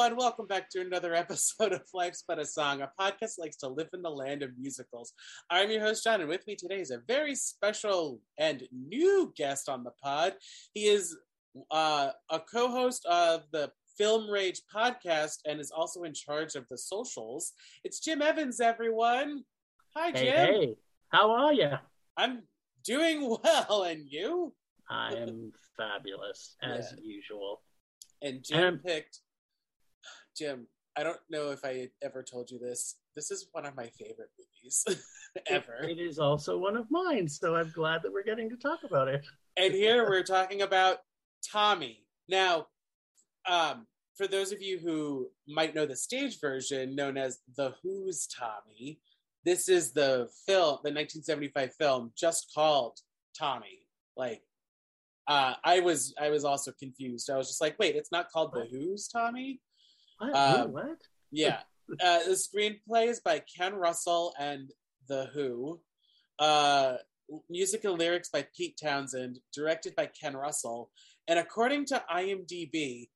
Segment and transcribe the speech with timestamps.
[0.00, 0.16] Everyone.
[0.16, 3.68] Welcome back to another episode of Life's But a Song, a podcast that likes to
[3.68, 5.12] live in the land of musicals.
[5.50, 9.68] I'm your host, John, and with me today is a very special and new guest
[9.68, 10.34] on the pod.
[10.72, 11.16] He is
[11.72, 16.64] uh, a co host of the Film Rage podcast and is also in charge of
[16.68, 17.52] the socials.
[17.82, 19.42] It's Jim Evans, everyone.
[19.96, 20.26] Hi, Jim.
[20.26, 20.74] Hey, hey,
[21.08, 21.72] how are you?
[22.16, 22.42] I'm
[22.84, 24.54] doing well, and you?
[24.88, 27.02] I am fabulous as Yeah.
[27.04, 27.62] usual.
[28.22, 29.20] And Jim Um, picked
[30.38, 30.66] Jim.
[30.96, 32.96] I don't know if I ever told you this.
[33.14, 34.84] This is one of my favorite movies
[35.46, 35.82] ever.
[35.82, 39.08] It is also one of mine, so I'm glad that we're getting to talk about
[39.08, 39.24] it.
[39.56, 40.98] and here we're talking about
[41.50, 42.04] Tommy.
[42.28, 42.66] Now,
[43.48, 43.86] um,
[44.16, 49.00] for those of you who might know the stage version, known as The Who's Tommy,
[49.44, 52.98] this is the film, the 1975 film, just called
[53.38, 53.86] Tommy.
[54.16, 54.42] Like,
[55.28, 57.30] uh, I was, I was also confused.
[57.30, 59.60] I was just like, wait, it's not called The Who's Tommy?
[60.18, 60.34] What?
[60.34, 61.00] Um, what?
[61.30, 61.60] Yeah.
[62.02, 64.70] Uh, the screenplay is by Ken Russell and
[65.08, 65.80] The Who.
[66.38, 66.96] Uh,
[67.48, 70.90] music and lyrics by Pete Townshend, directed by Ken Russell.
[71.26, 73.08] And according to IMDb,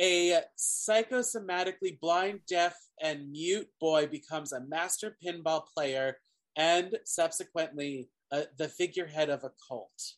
[0.00, 6.18] a psychosomatically blind, deaf, and mute boy becomes a master pinball player
[6.56, 10.14] and subsequently uh, the figurehead of a cult.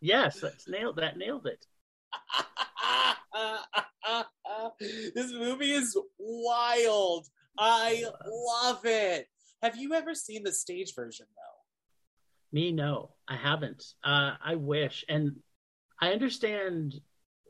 [0.00, 0.96] Yes, that's nailed.
[0.96, 1.66] That nailed it.
[5.14, 7.26] this movie is wild.
[7.58, 9.26] I love it.
[9.62, 11.60] Have you ever seen the stage version though?
[12.52, 13.84] Me, no, I haven't.
[14.02, 15.36] Uh, I wish, and
[16.00, 16.94] I understand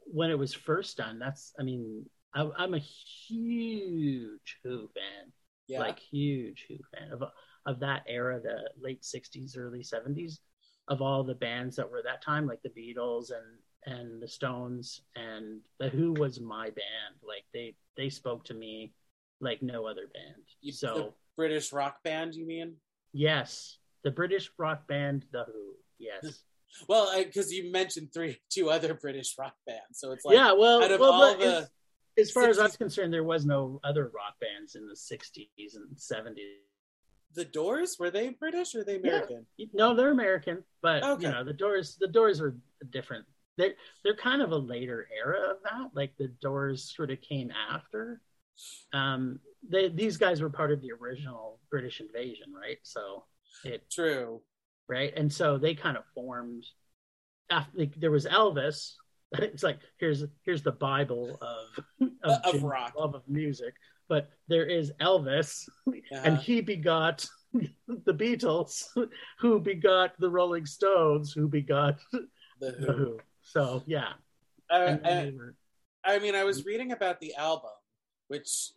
[0.05, 1.19] when it was first done.
[1.19, 5.33] That's, I mean, I, I'm a huge Who fan.
[5.69, 5.81] Yeah.
[5.81, 7.23] like huge Who fan of
[7.67, 10.41] of that era, the late '60s, early '70s,
[10.89, 15.03] of all the bands that were that time, like the Beatles and and the Stones
[15.17, 17.17] and the Who was my band.
[17.27, 18.93] Like they they spoke to me
[19.41, 20.43] like no other band.
[20.61, 22.77] You- so the British rock band, you mean?
[23.13, 25.75] yes, the British rock band, the Who.
[25.99, 26.43] Yes.
[26.89, 30.53] Well, because you mentioned three, two other British rock bands, so it's like yeah.
[30.53, 31.71] Well, out of well, all the as,
[32.17, 35.97] as far as I'm concerned, there was no other rock bands in the '60s and
[35.97, 36.37] '70s.
[37.35, 39.47] the Doors, were they British or they American?
[39.73, 41.27] No, they're American, but Okay.
[41.27, 41.97] you know the Doors.
[42.01, 42.57] The Doors are
[42.89, 43.25] different.
[43.57, 43.75] They're
[44.05, 45.91] they're kind of a later era of that.
[45.95, 48.21] Like the Doors sort of came after.
[48.93, 52.79] Um, they these guys were part of the original British invasion, right?
[52.83, 53.25] So
[53.65, 54.41] it True.
[54.89, 56.65] right, and so they kind of formed.
[57.51, 58.95] After like, there was Elvis.
[59.39, 61.85] It's like here's here's the Bible of
[62.25, 62.95] of, Of Jim's rock.
[62.99, 63.75] love of music,
[64.09, 66.03] but there is Elvis, and
[66.35, 66.35] Uh-huh.
[66.43, 68.87] he begot the Beatles,
[69.39, 72.27] who begot the Rolling Stones, who begot the
[72.61, 73.19] the Who.
[73.51, 74.13] So yeah,
[74.71, 75.57] Uh, were-
[76.05, 77.73] I mean, I was reading about the album,
[78.29, 78.71] which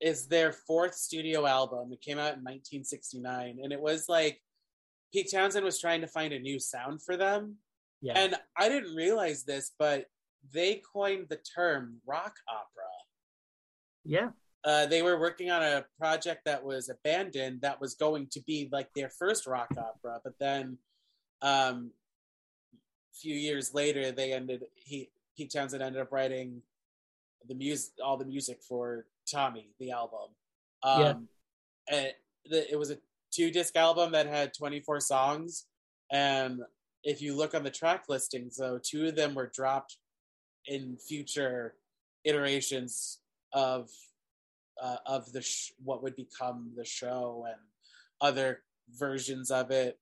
[0.00, 1.92] is their fourth studio album.
[1.92, 4.42] It came out in 1969, and it was like
[5.12, 7.58] Pete Townshend was trying to find a new sound for them.
[8.02, 10.06] yeah, And I didn't realize this, but
[10.52, 12.90] they coined the term rock opera.
[14.04, 14.30] yeah,
[14.64, 18.68] Uh, they were working on a project that was abandoned that was going to be
[18.72, 20.78] like their first rock opera, but then
[21.42, 21.92] um,
[23.20, 24.64] few years later, they ended.
[24.74, 26.62] He Pete Townshend ended up writing
[27.48, 30.30] the music, all the music for Tommy, the album.
[30.82, 31.14] Um, Yeah.
[31.90, 32.12] and
[32.46, 32.98] the, it was a
[33.30, 35.66] two disc album that had 24 songs,
[36.10, 36.60] and
[37.04, 39.98] if you look on the track listings, though, two of them were dropped
[40.66, 41.74] in future
[42.24, 43.20] iterations
[43.52, 43.90] of
[44.82, 47.60] uh, of the sh- what would become the show and
[48.20, 48.62] other
[48.98, 49.98] versions of it,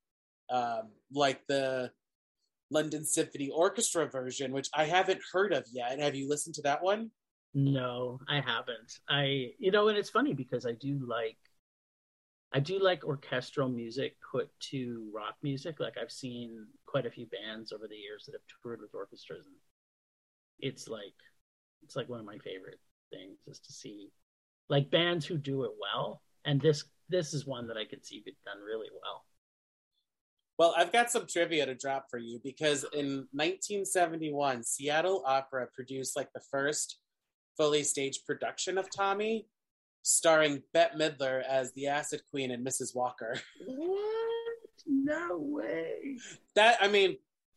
[0.50, 1.90] um, like the
[2.75, 6.00] London Symphony Orchestra version, which I haven't heard of yet.
[6.00, 7.11] Have you listened to that one?
[7.56, 8.99] no, I haven't.
[9.09, 11.38] I you know, and it's funny because I do like,
[12.53, 15.79] I do like orchestral music put to rock music.
[15.79, 19.47] Like I've seen quite a few bands over the years that have toured with orchestras,
[19.47, 19.56] and
[20.59, 21.15] it's like,
[21.85, 22.81] it's like one of my favorite
[23.12, 24.11] things is to see
[24.69, 28.23] like bands who do it well and this this is one that i could see
[28.44, 29.25] done really well
[30.59, 36.17] Well, I've got some trivia to drop for you because in 1971, Seattle Opera produced
[36.17, 36.99] like the first
[37.56, 39.47] fully staged production of Tommy,
[40.03, 42.95] starring Bette Midler as the Acid Queen and Mrs.
[42.95, 43.37] Walker.
[43.67, 44.55] what
[44.87, 46.19] no way.
[46.55, 47.17] That I mean,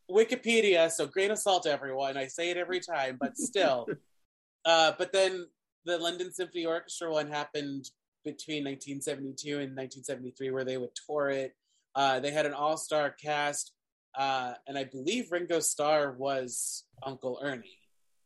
[0.10, 0.92] Wikipedia.
[0.92, 2.18] So grain of salt, everyone.
[2.18, 3.88] I say it every time, but still.
[4.66, 5.48] uh, but then
[5.86, 7.90] the London Symphony Orchestra one happened
[8.24, 11.56] between 1972 and 1973, where they would tour it.
[11.98, 13.74] Uh, they had an all-star cast,
[14.16, 17.80] uh, and I believe Ringo Starr was Uncle Ernie.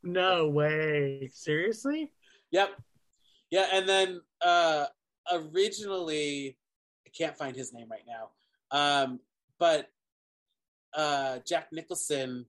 [0.04, 1.30] No way.
[1.34, 2.12] Seriously?
[2.52, 2.72] Yep.
[3.50, 4.88] Yeah, and then uh,
[5.32, 6.58] originally,
[7.08, 8.32] I can't find his name right now,
[8.72, 9.22] um,
[9.58, 9.88] but
[10.94, 12.46] uh, Jack Nicholson.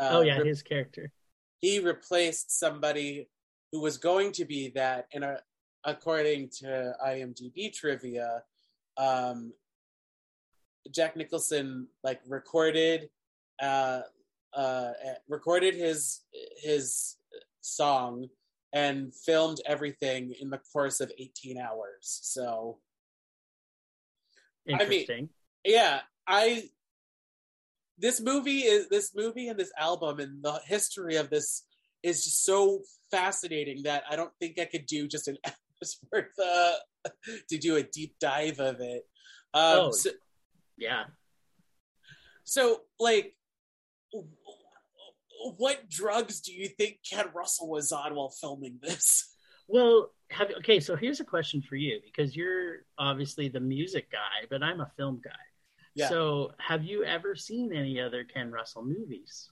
[0.00, 1.12] Uh, oh yeah, re- his character.
[1.58, 3.28] he replaced somebody
[3.72, 5.24] who was going to be that, and
[5.84, 8.42] according to IMDb trivia,
[8.96, 9.52] um,
[10.92, 13.08] Jack Nicholson like recorded
[13.62, 14.00] uh,
[14.54, 14.92] uh,
[15.28, 16.22] recorded his
[16.62, 17.16] his
[17.60, 18.28] song
[18.72, 21.98] and filmed everything in the course of 18 hours.
[22.22, 22.78] So
[24.68, 25.28] I mean- Interesting.
[25.64, 26.68] yeah, I
[27.98, 31.64] this movie is this movie and this album and the history of this
[32.02, 36.38] is just so fascinating that I don't think I could do just an hour's worth
[36.44, 36.74] uh,
[37.48, 39.06] to do a deep dive of it.
[39.54, 39.90] Um, Oh.
[39.92, 40.10] so,
[40.76, 41.04] yeah.
[42.44, 43.34] so, like,
[45.58, 49.32] what drugs do you think Ken Russell was on while filming this?
[49.68, 50.80] Well, have okay.
[50.80, 54.90] So here's a question for you because you're obviously the music guy, but I'm a
[54.96, 55.30] film guy.
[55.94, 56.08] Yeah.
[56.08, 59.50] So have you ever seen any other Ken Russell movies?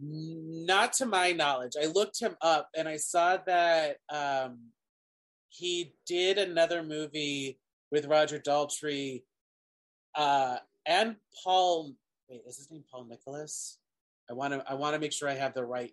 [0.00, 1.72] Not to my knowledge.
[1.80, 4.58] I looked him up and I saw that um,
[5.48, 7.58] he did another movie
[7.90, 9.22] with Roger Daltrey
[10.14, 10.56] uh,
[10.86, 11.94] and Paul.
[12.28, 13.78] Wait, is his name Paul Nicholas?
[14.30, 14.64] I want to.
[14.68, 15.92] I want to make sure I have the right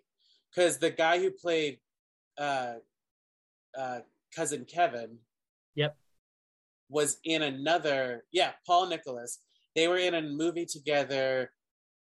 [0.54, 1.78] because the guy who played
[2.38, 2.74] uh,
[3.76, 4.00] uh,
[4.34, 5.18] cousin Kevin.
[5.74, 5.96] Yep.
[6.88, 8.24] Was in another.
[8.32, 9.40] Yeah, Paul Nicholas.
[9.74, 11.50] They were in a movie together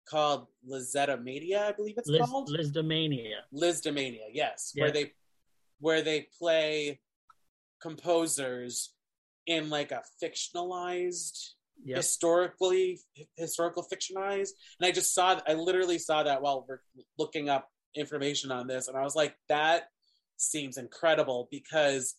[0.08, 2.50] called Lizetta Mania, I believe it's Liz, called.
[2.50, 3.38] Lisztomania.
[3.54, 4.84] Lisztomania, yes, Yeah.
[4.84, 5.14] where they
[5.80, 7.00] where they play
[7.82, 8.94] composers
[9.46, 11.54] in like a fictionalized
[11.86, 11.98] Yep.
[11.98, 13.00] historically
[13.36, 16.80] historical fictionized and i just saw i literally saw that while we're
[17.18, 19.90] looking up information on this and i was like that
[20.38, 22.16] seems incredible because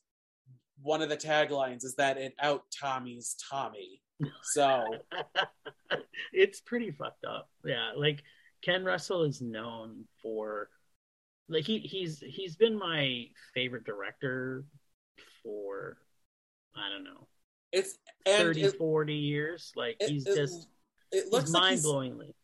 [0.82, 4.02] one of the taglines is that it out tommy's tommy
[4.42, 4.84] so
[6.32, 7.48] it's pretty fucked up.
[7.64, 8.22] Yeah, like
[8.62, 10.68] Ken Russell is known for
[11.48, 14.64] like he he's he's been my favorite director
[15.42, 15.98] for
[16.76, 17.28] I don't know
[17.74, 20.68] it's and 30 it, 40 years like it- he's it- just
[21.12, 22.34] it looks like mind he's blowingly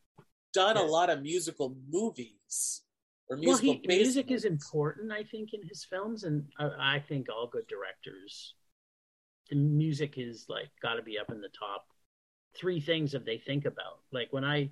[0.53, 2.83] done a lot of musical movies
[3.29, 7.29] or well he, music is important i think in his films and I, I think
[7.29, 8.55] all good directors
[9.49, 11.87] the music is like got to be up in the top
[12.57, 13.99] three things that they think about.
[14.13, 14.71] Like when i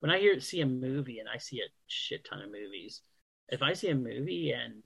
[0.00, 3.02] when i hear see a movie and i see a shit ton of movies
[3.50, 4.82] if i see a movie and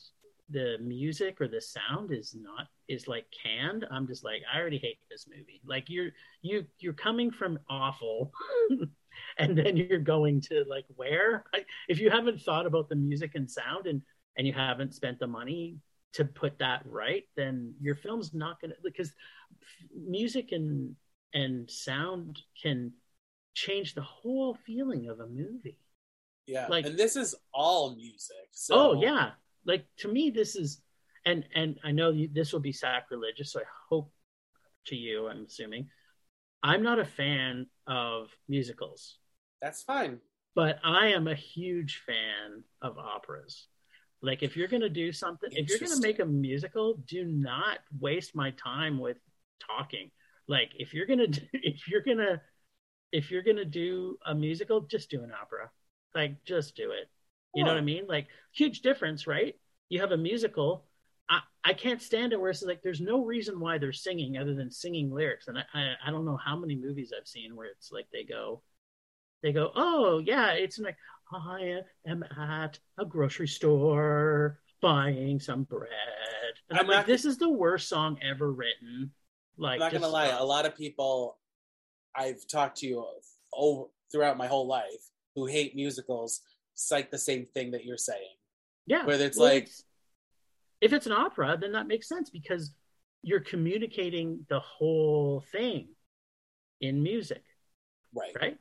[0.51, 4.77] the music or the sound is not is like canned i'm just like i already
[4.79, 5.63] hate this movie.
[5.67, 6.11] Like you're
[6.43, 8.31] you you're coming from awful
[9.39, 11.45] and then you're going to like where?
[11.55, 14.03] I, if you haven't thought about the music and sound and
[14.37, 15.79] and you haven't spent the money
[16.13, 19.13] to put that right then your film's not going to because
[19.97, 20.95] music and
[21.33, 22.93] and sound can
[23.55, 25.79] change the whole feeling of a movie.
[26.47, 28.49] Yeah, Like- and this is all music.
[28.51, 29.31] So oh yeah
[29.67, 30.81] like to me this is
[31.27, 34.11] and and i know you, this will be sacrilegious so i hope
[34.87, 35.89] to you i'm assuming.
[36.63, 39.19] I'm not a fan of musicals.
[39.61, 40.21] That's fine.
[40.55, 43.67] but i am a huge fan of operas.
[44.23, 47.25] Like if you're going to do something if you're going to make a musical do
[47.25, 49.19] not waste my time with
[49.61, 50.11] talking.
[50.49, 52.41] Like if you're going to if you're going to
[53.13, 55.71] if you're going to do a musical just do an opera.
[56.15, 57.09] Like just do it
[57.55, 58.07] you know what I mean?
[58.09, 59.55] Like huge difference, right?
[59.89, 60.85] You have a musical.
[61.29, 64.55] I, I can't stand it where it's like there's no reason why they're singing other
[64.55, 65.49] than singing lyrics.
[65.49, 68.25] And I, I, I don't know how many movies I've seen where it's like they
[68.25, 68.63] go
[69.43, 70.97] they go, Oh yeah, it's like
[71.33, 75.91] I am at a grocery store buying some bread.
[76.71, 79.11] And I'm, I'm like, this is the worst song ever written.
[79.57, 80.29] Like I'm not gonna lie.
[80.29, 81.39] A lot of people
[82.17, 83.05] I've talked to
[83.53, 86.41] over throughout my whole life who hate musicals
[86.75, 88.35] cite the same thing that you're saying.
[88.87, 89.05] Yeah.
[89.07, 89.85] Whether it's Well, like it's-
[90.81, 92.75] if it's an opera, then that makes sense because
[93.23, 95.89] you're communicating the whole thing
[96.81, 97.43] in music,
[98.13, 98.59] right, right?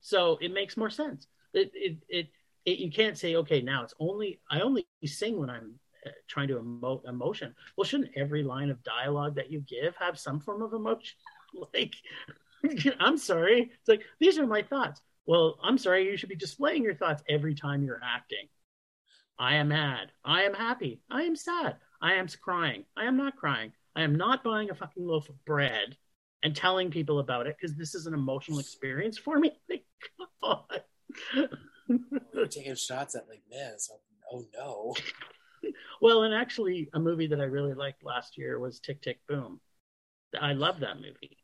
[0.00, 1.26] So it makes more sense.
[1.54, 2.28] It it it,
[2.66, 6.48] it you can't say okay now it's only I only sing when I'm uh, trying
[6.48, 7.54] to emote emotion.
[7.76, 11.16] Well, shouldn't every line of dialogue that you give have some form of emotion?
[11.74, 11.94] like
[13.00, 13.70] I'm sorry.
[13.80, 15.00] It's like these are my thoughts.
[15.26, 16.10] Well, I'm sorry.
[16.10, 18.48] You should be displaying your thoughts every time you're acting.
[19.38, 20.12] I am mad.
[20.24, 21.00] I am happy.
[21.10, 21.76] I am sad.
[22.00, 22.84] I am crying.
[22.96, 23.72] I am not crying.
[23.94, 25.96] I am not buying a fucking loaf of bread
[26.42, 29.52] and telling people about it because this is an emotional experience for me.
[29.68, 29.84] Like,
[30.42, 30.82] God.
[32.34, 33.90] You're taking shots at like this.
[34.32, 34.94] Oh no.
[36.00, 39.60] well, and actually, a movie that I really liked last year was Tick Tick Boom.
[40.40, 41.36] I love that movie.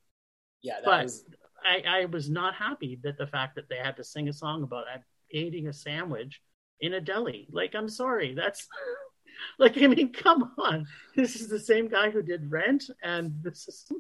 [0.63, 1.25] Yeah, that but was
[1.65, 4.63] I, I was not happy that the fact that they had to sing a song
[4.63, 4.85] about
[5.31, 6.41] eating a sandwich
[6.81, 7.49] in a deli.
[7.51, 8.67] Like, I'm sorry, that's
[9.59, 10.87] like I mean, come on.
[11.17, 13.93] This is the same guy who did Rent, and this is,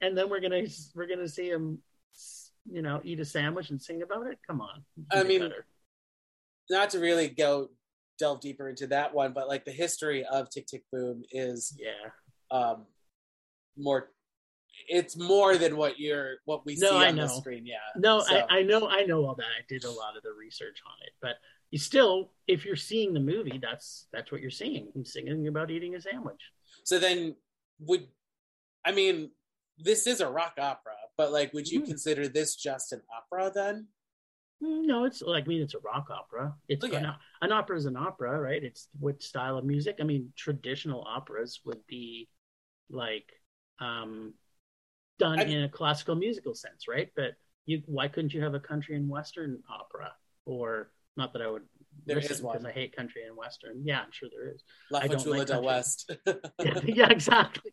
[0.00, 1.78] and then we're gonna we're gonna see him,
[2.70, 4.38] you know, eat a sandwich and sing about it.
[4.46, 4.84] Come on.
[5.12, 5.66] I mean, better.
[6.68, 7.70] not to really go
[8.18, 12.10] delve deeper into that one, but like the history of Tick Tick Boom is yeah,
[12.56, 12.86] um,
[13.76, 14.10] more.
[14.88, 17.22] It's more than what you're what we no, see I on know.
[17.22, 17.66] the screen.
[17.66, 19.44] Yeah, no, So- I, I know, I know all that.
[19.44, 21.36] I did a lot of the research on it, but
[21.70, 24.90] you still, if you're seeing the movie, that's that's what you're seeing.
[24.94, 26.40] He's singing about eating a sandwich.
[26.84, 27.36] So then,
[27.80, 28.06] would
[28.84, 29.30] I mean
[29.78, 31.86] this is a rock opera, but like, would you Mhm.
[31.86, 33.88] consider this just an opera then?
[34.62, 36.54] Mm, No, it's like I mean, it's a rock opera.
[36.68, 36.98] It's yeah.
[36.98, 38.62] an, an opera is an opera, right?
[38.62, 39.96] It's what style of music?
[40.00, 42.28] I mean, traditional operas would be
[42.90, 43.30] like
[43.78, 44.34] um,
[45.20, 47.08] done I- in a classical musical sense, right?
[47.14, 47.32] But
[47.66, 50.10] you, why couldn't you have a country and western opera?
[50.46, 51.62] Or not that I would.
[52.06, 52.56] There is one.
[52.56, 53.82] because I hate country and western.
[53.84, 54.62] Yeah, I'm sure there is.
[54.90, 55.62] La I don't Fanciulla like del.
[55.62, 56.10] West.
[56.26, 57.72] yeah, yeah, exactly.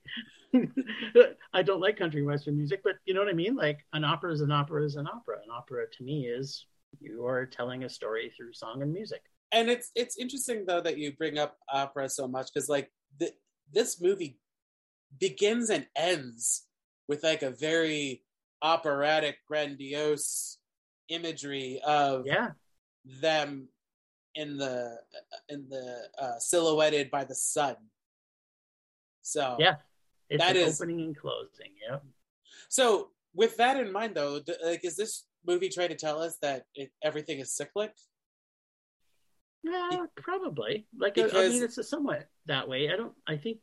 [1.53, 3.55] I don't like country and western music, but you know what I mean?
[3.55, 5.37] Like an opera is an opera is an opera.
[5.43, 6.65] An opera to me is
[6.99, 9.21] you are telling a story through song and music.
[9.51, 13.33] and it's it's interesting though that you bring up opera so much because like th-
[13.73, 14.39] this movie
[15.19, 16.66] begins and ends
[17.07, 18.23] with like a very
[18.61, 20.57] operatic, grandiose
[21.09, 22.51] imagery of Yeah,
[23.21, 23.69] them
[24.35, 24.97] in the
[25.49, 27.75] in the uh, silhouetted by the sun.
[29.21, 29.75] So Yeah.
[30.29, 31.71] it's That opening and closing.
[31.89, 31.99] Yeah.
[32.69, 36.37] So with that in mind, though, th- like, is this movie trying to tell us
[36.41, 37.93] that it, everything is cyclic?
[39.63, 40.87] Yeah, probably.
[40.97, 42.89] Like I- I mean, it's somewhat that way.
[42.91, 43.13] I don't.
[43.27, 43.59] I think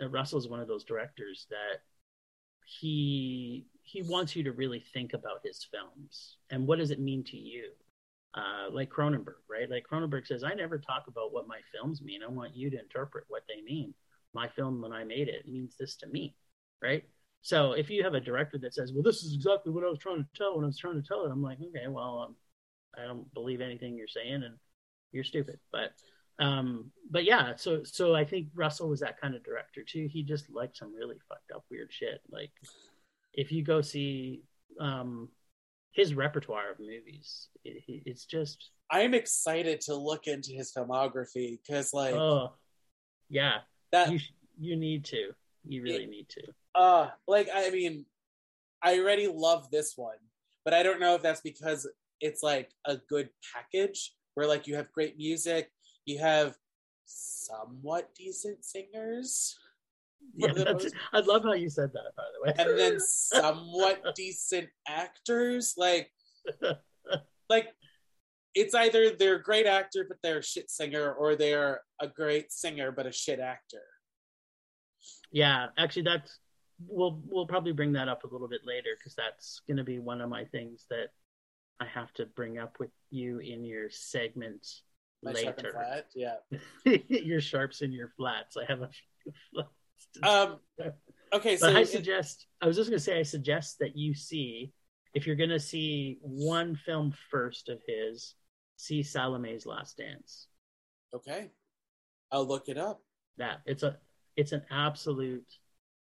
[0.00, 1.82] Russell's one of those directors that
[2.66, 7.22] he he wants you to really think about his films and what does it mean
[7.24, 7.70] to you.
[8.34, 9.70] Uh, like Cronenberg, right?
[9.70, 12.20] Like Cronenberg says, I never talk about what my films mean.
[12.22, 13.94] I want you to interpret what they mean.
[14.34, 16.34] My film, when I made it, means this to me,
[16.82, 17.02] right?
[17.40, 20.00] So if you have a director that says, "Well, this is exactly what I was
[20.00, 22.36] trying to tell when I was trying to tell it," I'm like, okay, well, um,
[22.98, 24.58] I don't believe anything you're saying, and
[25.12, 25.58] you're stupid.
[25.72, 25.92] But
[26.38, 30.08] um, but yeah, so so I think Russell was that kind of director too.
[30.10, 32.20] He just liked some really fucked up weird shit.
[32.30, 32.50] Like
[33.32, 34.42] if you go see
[34.80, 35.28] um
[35.92, 41.94] his repertoire of movies, it, it's just I'm excited to look into his filmography because,
[41.94, 42.52] like, oh
[43.30, 43.58] yeah,
[43.92, 44.20] that you
[44.58, 45.32] you need to,
[45.64, 46.42] you really need to.
[46.74, 48.04] uh like i mean
[48.82, 50.16] i already love this one
[50.64, 51.88] but i don't know if that's because
[52.20, 55.70] it's like a good package where like you have great music
[56.06, 56.56] you have
[57.04, 59.56] somewhat decent singers.
[60.34, 62.54] Yeah, that's, I love how you said that, by the way.
[62.58, 66.10] and then somewhat decent actors like
[67.50, 67.68] like
[68.54, 72.50] it's either they're a great actor but they're a shit singer or they're a great
[72.50, 73.82] singer but a shit actor.
[75.30, 76.38] Yeah, actually, that's
[76.86, 79.98] we'll we'll probably bring that up a little bit later because that's going to be
[79.98, 81.08] one of my things that
[81.80, 84.66] I have to bring up with you in your segment
[85.22, 85.72] My later.
[85.72, 86.36] flat, yeah
[87.08, 88.56] your sharps and your flats.
[88.56, 89.70] I have a few flats.
[90.22, 90.58] um
[91.32, 94.14] okay so I it- suggest I was just going to say I suggest that you
[94.14, 94.72] see
[95.14, 98.34] if you're going to see one film first of his,
[98.76, 100.48] see Salome's Last Dance.
[101.14, 101.50] okay
[102.32, 103.00] i'll look it up
[103.38, 103.96] that it's a
[104.36, 105.46] it's an absolute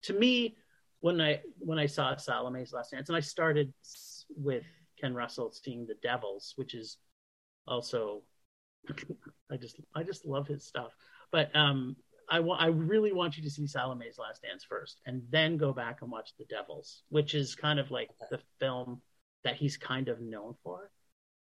[0.02, 0.56] to me
[1.02, 3.72] when i when i saw salome's last dance and i started
[4.36, 4.64] with
[5.00, 6.98] ken russell seeing the devils which is
[7.68, 8.24] also
[9.52, 10.96] i just i just love his stuff
[11.32, 11.96] but um
[12.30, 15.72] i want i really want you to see salome's last dance first and then go
[15.74, 19.02] back and watch the devils which is kind of like the film
[19.44, 20.90] that he's kind of known for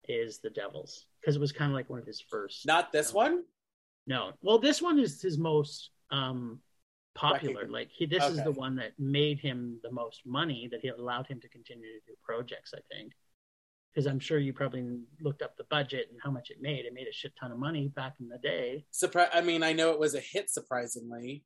[0.07, 3.13] is the devils because it was kind of like one of his first not this
[3.13, 3.43] one
[4.07, 4.31] no.
[4.41, 6.59] Well, this one is his most um
[7.13, 7.55] popular.
[7.55, 7.73] Recognition.
[7.73, 11.27] Like he this is the one that made him the most money that he allowed
[11.27, 13.11] him to continue to do projects, I think.
[13.97, 14.85] Because I'm sure you probably
[15.21, 16.85] looked up the budget and how much it made.
[16.85, 18.85] It made a shit ton of money back in the day.
[18.91, 21.43] surprise i mean i know it was a hit surprisingly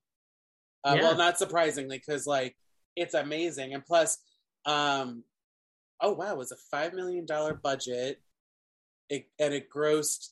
[0.84, 1.02] uh, Yeah.
[1.04, 2.58] well not surprisingly because like
[2.98, 4.18] it's amazing and plus
[4.66, 5.24] um
[6.02, 8.22] oh wow, it was a five million dollar budget,
[9.10, 10.30] it, and it grossed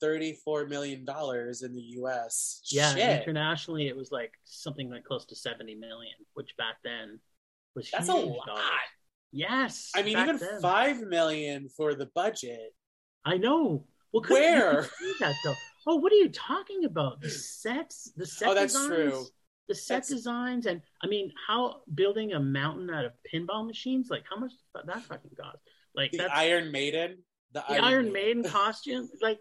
[0.00, 2.62] thirty four million dollars in the U.S.
[2.70, 3.20] Yeah, Shit.
[3.22, 7.20] internationally it was like something like close to seventy million, which back then
[7.76, 8.46] was That's a lot.
[8.46, 8.62] dollars.
[9.34, 10.60] Yes, I mean, even then.
[10.62, 12.72] five million for the budget.
[13.24, 13.84] I know.
[14.12, 14.82] Well, Where?
[15.20, 15.54] that though?
[15.88, 17.20] Oh, what are you talking about?
[17.20, 19.24] The sets, the set Oh, that's designs, true.
[19.68, 24.08] The set That's- designs, and I mean, how building a mountain out of pinball machines?
[24.10, 25.58] Like, how much did that fucking cost?
[25.96, 27.18] Like The Iron Maiden.
[27.52, 29.40] The, the Iron Maiden costume, like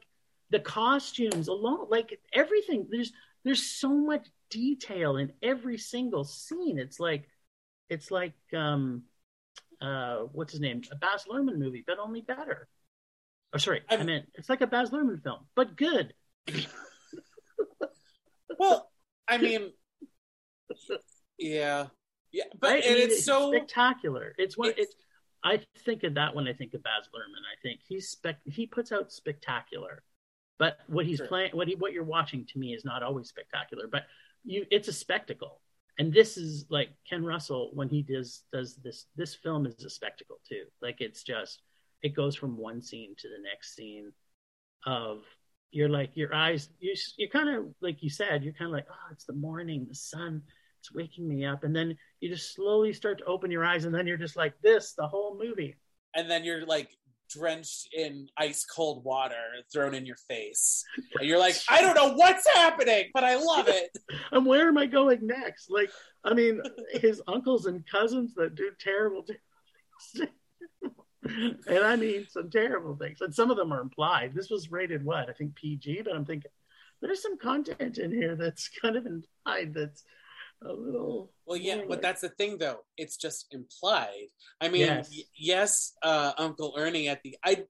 [0.50, 2.88] the costumes alone, like everything.
[2.90, 3.12] There's
[3.44, 6.80] there's so much detail in every single scene.
[6.80, 7.28] It's like
[7.90, 9.04] it's like um
[9.84, 10.82] uh what's his name?
[10.92, 12.68] A Baz Luhrmann movie, but only better.
[13.54, 16.14] Oh, sorry, i I'm- meant it's like a Baz Luhrmann film, but good.
[18.60, 18.90] Well,
[19.28, 19.72] I mean,
[21.38, 21.88] yeah,
[22.32, 22.84] yeah, but Right?
[22.84, 24.36] I and mean, it's so spectacular.
[24.38, 24.70] It's one.
[24.70, 24.96] It's- It's.
[25.46, 27.42] I think of that when I think of Baz Luhrmann.
[27.52, 28.38] I think he's spec.
[28.46, 30.04] He puts out spectacular,
[30.58, 31.28] but what he's Sure.
[31.28, 33.88] playing, what he, what you're watching to me is not always spectacular.
[33.92, 34.04] But
[34.46, 35.60] you, it's a spectacle,
[36.00, 39.06] and this is like Ken Russell when he does does this.
[39.16, 40.64] This film is a spectacle too.
[40.82, 41.62] Like it's just,
[42.02, 44.12] it goes from one scene to the next scene,
[44.86, 45.24] of
[45.72, 46.70] you're like your eyes.
[46.80, 48.44] You you're kind of like you said.
[48.44, 50.44] You're kind of like, oh, it's the morning, the sun
[50.84, 53.96] it's waking me up and then you just slowly start to open your eyes and
[53.96, 55.78] then you're just like this the whole movie
[56.14, 56.90] and then you're like
[57.34, 59.36] drenched in ice cold water
[59.72, 60.84] thrown in your face,
[61.20, 63.98] and you're like, I don't know what's happening, but I love it.
[64.32, 65.70] and where am i going next?
[65.70, 65.92] Like
[66.24, 66.62] i mean
[66.92, 70.30] his uncles and cousins that do terrible things
[71.68, 73.22] and i mean some terrible things.
[73.22, 74.34] And some of them are implied.
[74.34, 76.52] This was rated what i think pg but i'm thinking
[77.02, 80.04] there's some content in here that's kind of implied that's
[80.66, 82.80] a little Well, yeah, more but that's the thing, though.
[82.98, 84.28] It's just implied.
[84.62, 85.10] I mean, Yes.
[85.12, 87.66] y- yes, uh, Uncle Ernie at the I,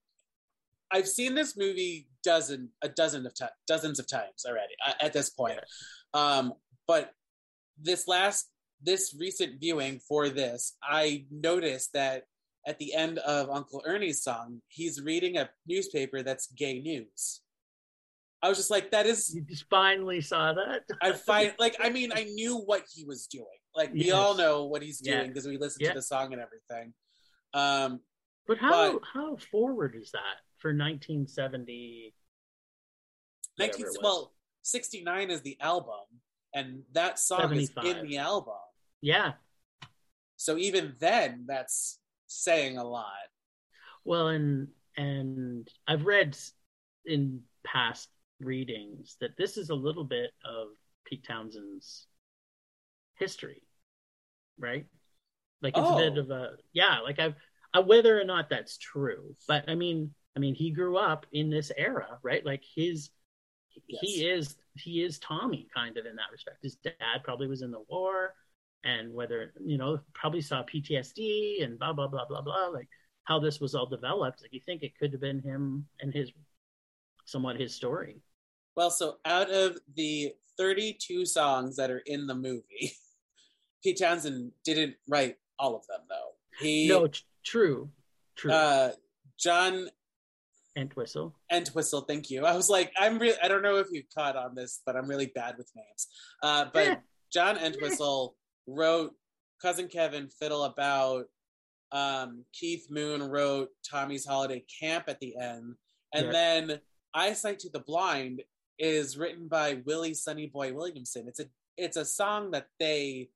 [0.92, 5.12] I've seen this movie dozen a dozen of ti dozens of times already uh, at
[5.14, 5.60] this point.
[6.14, 6.54] Um,
[6.88, 7.12] but
[7.82, 8.50] this last
[8.82, 12.26] this recent viewing for this, I noticed that
[12.68, 17.42] at the end of Uncle Ernie's song, he's reading a newspaper that's gay news.
[18.44, 21.90] I was just like, that is you just finally saw that I find like I
[21.90, 23.46] mean I knew what he was doing.
[23.76, 24.14] Like we Yes.
[24.14, 25.90] all know what he's doing because we listened Yeah.
[25.94, 26.94] to the song and everything.
[27.54, 28.02] Um
[28.46, 32.14] But how But- how forward is that for 1970?
[33.60, 34.00] 19 Whatever it was.
[34.04, 36.06] well 69 is the album
[36.54, 38.54] and that song is in the album.
[39.02, 39.34] Yeah.
[40.38, 43.28] So even then that's saying a lot.
[44.06, 46.38] Well, and and I've read
[47.06, 48.10] in past
[48.44, 50.70] readings that this is a little bit of
[51.06, 52.08] Pete Townshend's
[53.16, 53.64] history,
[54.58, 54.86] right?
[55.62, 56.22] Like it's a bit Oh.
[56.22, 57.00] of a yeah.
[57.00, 57.36] Like I've
[57.74, 61.50] uh, whether or not that's true, but I mean, I mean, he grew up in
[61.50, 62.46] this era, right?
[62.46, 63.10] Like his
[63.88, 66.58] he is he is Tommy kind of in that respect.
[66.64, 68.34] His dad probably was in the war,
[68.84, 72.68] and whether you know probably saw PTSD and blah blah blah blah blah.
[72.68, 72.90] Like
[73.26, 74.42] how this was all developed.
[74.42, 76.32] Like you think it could have been him and his
[77.26, 78.22] somewhat his story.
[78.76, 82.94] Well, so out of the 32 songs that are in the movie,
[83.84, 86.32] Pete Townshend didn't write all of them though.
[86.60, 87.90] He no, t- true,
[88.36, 88.52] true.
[88.52, 88.92] uh
[89.40, 89.90] John
[90.76, 91.36] Entwistle.
[91.52, 92.46] Entwistle, thank you.
[92.46, 95.08] I was like, I'm really, I don't know if you caught on this, but I'm
[95.08, 96.08] really bad with names.
[96.42, 96.96] Uh, but Yeah.
[97.32, 98.36] John Entwistle
[98.68, 99.14] wrote
[99.62, 101.26] Cousin Kevin, Fiddle About.
[101.92, 105.76] Um, Keith Moon wrote Tommy's Holiday Camp at the end.
[106.14, 106.32] And Yeah.
[106.32, 106.82] then
[107.14, 108.42] Eyesight to the Blind
[108.80, 111.28] is written by Willie Sonny Boy Williamson.
[111.28, 111.46] It's a
[111.78, 113.30] it's a song that they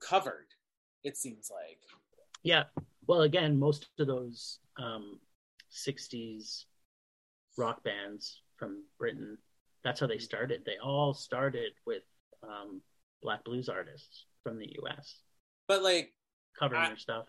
[0.00, 0.46] covered,
[1.04, 1.78] it seems like.
[2.42, 2.64] Yeah.
[3.06, 5.18] Well, again, most of those um,
[5.72, 6.64] 60s
[7.56, 9.38] rock bands from Britain,
[9.82, 10.62] that's how they started.
[10.64, 12.02] They all started with
[12.42, 12.80] um,
[13.22, 15.16] black blues artists from the US
[15.68, 16.12] But like
[16.58, 17.26] covering I- their stuff.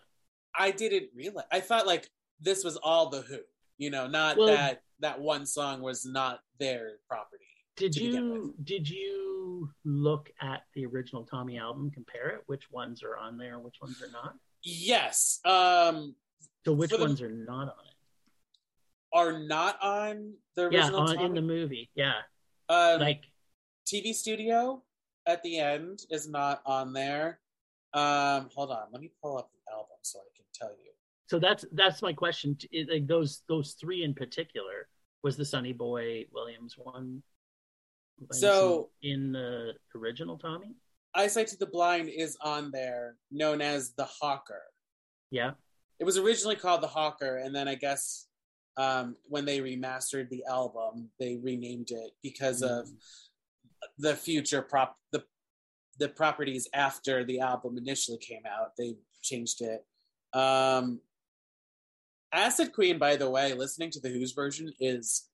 [0.56, 1.46] I didn't realize.
[1.50, 2.08] I thought like
[2.40, 3.38] this was all the Who.
[3.78, 7.44] You know, not Well- that that one song was not their property.
[7.76, 12.42] Did you did you look at the original Tommy album, compare it?
[12.46, 14.36] Which ones are on there, which ones are not?
[14.62, 16.14] Yes, um,
[16.64, 17.94] So which the- ones are not on it?
[19.12, 21.90] are not on the Yeah, original on, in the movie.
[21.94, 22.22] Yeah,
[22.68, 23.24] um, like
[23.84, 24.82] TV studio
[25.26, 27.40] at the end is not on there.
[27.92, 30.92] Um, hold on, let me pull up the album so I can tell you.
[31.26, 32.56] So that's that's my question.
[32.70, 34.88] It- Like those those three in particular
[35.22, 37.22] was the Sonny Boy Williams one.
[38.32, 40.76] So- in the original Tommy,
[41.14, 44.62] Eyesight to the Blind is on there, known as the Hawker.
[45.30, 45.52] Yeah.
[46.00, 48.26] It was originally called The Hawker, and then I guess
[48.76, 52.80] um, when they remastered the album, they renamed it because mm.
[52.80, 52.88] of
[53.98, 55.22] the future prop the
[55.98, 58.72] the properties after the album initially came out.
[58.76, 59.84] They changed it.
[60.36, 61.00] Um,
[62.34, 65.28] Acid Queen, by the way, listening to the Who's version is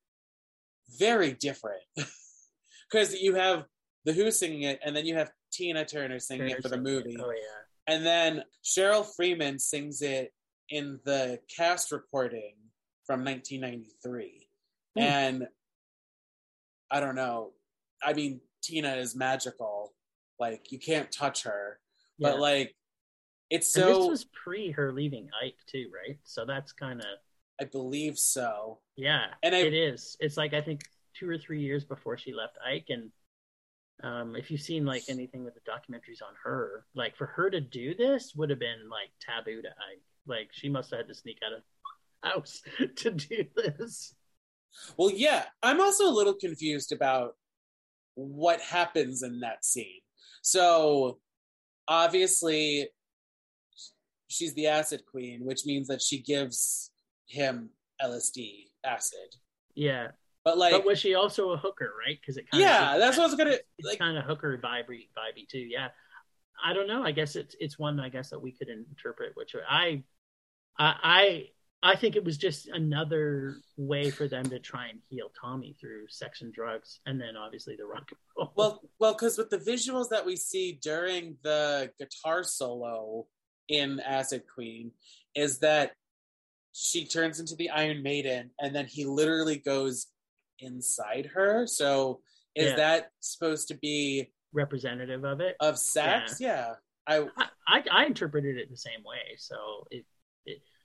[0.98, 1.82] very different
[2.90, 3.64] because you have
[4.04, 6.80] the Who singing it, and then you have Tina Turner singing Turner it for the
[6.80, 7.14] movie.
[7.14, 7.20] It.
[7.22, 7.94] Oh yeah.
[7.94, 10.32] And then Cheryl Freeman sings it
[10.68, 12.54] in the cast recording
[13.06, 14.46] from 1993.
[14.96, 15.02] Mm.
[15.02, 15.48] And
[16.90, 17.52] I don't know.
[18.02, 19.92] I mean, Tina is magical.
[20.38, 21.78] Like you can't touch her.
[22.18, 22.30] Yeah.
[22.30, 22.74] But like
[23.50, 26.18] it's so and this was pre her leaving Ike too, right?
[26.24, 27.06] So that's kind of
[27.60, 28.78] I believe so.
[28.96, 29.26] Yeah.
[29.42, 30.16] And I, it is.
[30.20, 30.82] It's like I think
[31.18, 33.10] 2 or 3 years before she left Ike and
[34.02, 37.60] um, if you've seen like anything with the documentaries on her, like for her to
[37.60, 40.02] do this would have been like taboo to Ike.
[40.26, 41.62] Like she must have had to sneak out of
[42.22, 42.62] house
[42.96, 44.14] to do this.
[44.96, 47.36] Well, yeah, I'm also a little confused about
[48.14, 50.00] what happens in that scene.
[50.42, 51.18] So,
[51.88, 52.88] obviously,
[54.30, 56.90] she's the acid queen, which means that she gives
[57.26, 57.70] him
[58.02, 59.34] LSD acid.
[59.74, 60.08] Yeah.
[60.44, 62.18] But like, but was she also a hooker, right?
[62.18, 65.08] Because it kind yeah, of, that's what I was gonna like, kind of hooker vibey,
[65.16, 65.58] vibey too.
[65.58, 65.88] Yeah,
[66.64, 67.02] I don't know.
[67.02, 69.32] I guess it's it's one I guess that we could interpret.
[69.34, 70.02] Which I,
[70.78, 71.48] I,
[71.82, 76.08] I think it was just another way for them to try and heal Tommy through
[76.08, 78.52] sex and drugs, and then obviously the rock and roll.
[78.56, 83.26] Well, well, because with the visuals that we see during the guitar solo
[83.70, 84.90] in Acid Queen,
[85.34, 85.92] is that
[86.72, 90.08] she turns into the Iron Maiden, and then he literally goes
[90.58, 91.66] inside her.
[91.66, 92.20] So
[92.54, 92.76] is yeah.
[92.76, 96.40] that supposed to be representative of it of sex?
[96.40, 96.74] Yeah,
[97.08, 97.24] yeah.
[97.36, 99.36] I, I, I interpreted it the same way.
[99.38, 100.04] So if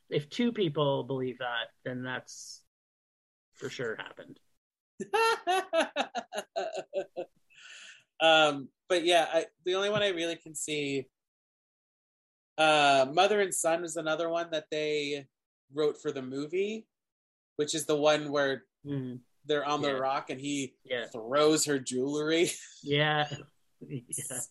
[0.09, 2.61] if two people believe that, then that's
[3.55, 4.39] for sure happened.
[8.21, 11.07] um, but yeah, I, the only one I really can see,
[12.57, 15.27] uh, Mother and Son is another one that they
[15.73, 16.85] wrote for the movie,
[17.57, 19.89] which is the one where mm they're on yeah.
[19.89, 21.05] the rock and he yeah.
[21.05, 22.51] throws her jewelry.
[22.83, 23.27] Yeah.
[23.87, 23.99] yeah.
[24.09, 24.49] It's,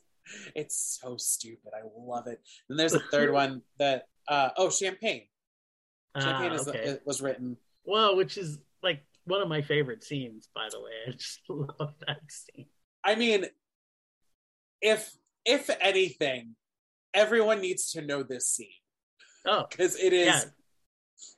[0.55, 1.73] it's so stupid.
[1.75, 2.41] I love it.
[2.69, 5.25] And there's a third one that uh oh champagne.
[6.19, 6.79] Champagne uh, okay.
[6.79, 7.57] is, was written.
[7.85, 10.93] Well, which is like one of my favorite scenes, by the way.
[11.09, 12.67] I just love that scene.
[13.05, 13.47] I mean,
[14.81, 15.13] if
[15.45, 16.55] if anything,
[17.15, 18.69] everyone needs to know this scene.
[19.47, 20.43] Oh, because it is yeah.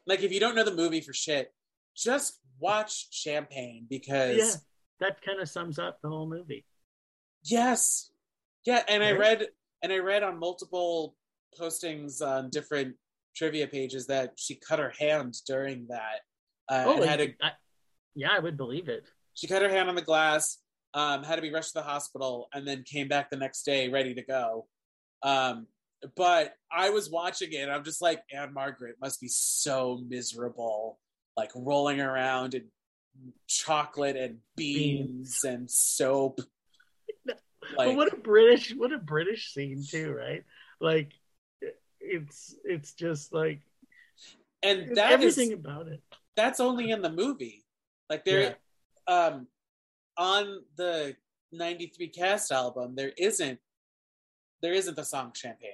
[0.07, 1.53] like if you don't know the movie for shit,
[1.97, 4.55] just watch Champagne because yeah,
[5.01, 6.65] that kind of sums up the whole movie.
[7.45, 8.11] Yes,
[8.65, 9.15] yeah, and right?
[9.15, 9.49] I read
[9.83, 11.15] and I read on multiple
[11.59, 12.97] postings on different
[13.35, 16.21] trivia pages that she cut her hand during that.
[16.69, 17.51] Uh, oh, had a, I,
[18.15, 19.05] yeah, I would believe it.
[19.35, 20.59] She cut her hand on the glass,
[20.95, 23.89] um, had to be rushed to the hospital, and then came back the next day
[23.89, 24.67] ready to go.
[25.23, 25.67] Um,
[26.17, 30.99] but I was watching it, and I'm just like, Ann-Margret must be so miserable
[31.37, 32.65] like rolling around in
[33.47, 35.45] chocolate and beans, beans.
[35.45, 36.41] and soap.
[37.27, 37.39] like,
[37.77, 40.45] but what a British, what a British scene too, right?
[40.81, 41.13] Like
[42.01, 43.61] it's it's just like,
[44.63, 46.03] and that everything is, about it.
[46.37, 47.65] That's only in the movie.
[48.09, 48.57] Like there,
[49.09, 49.15] yeah.
[49.15, 49.47] um,
[50.17, 51.17] on the
[51.53, 53.59] '93 cast album, there isn't
[54.63, 55.71] there isn't the song Champagne.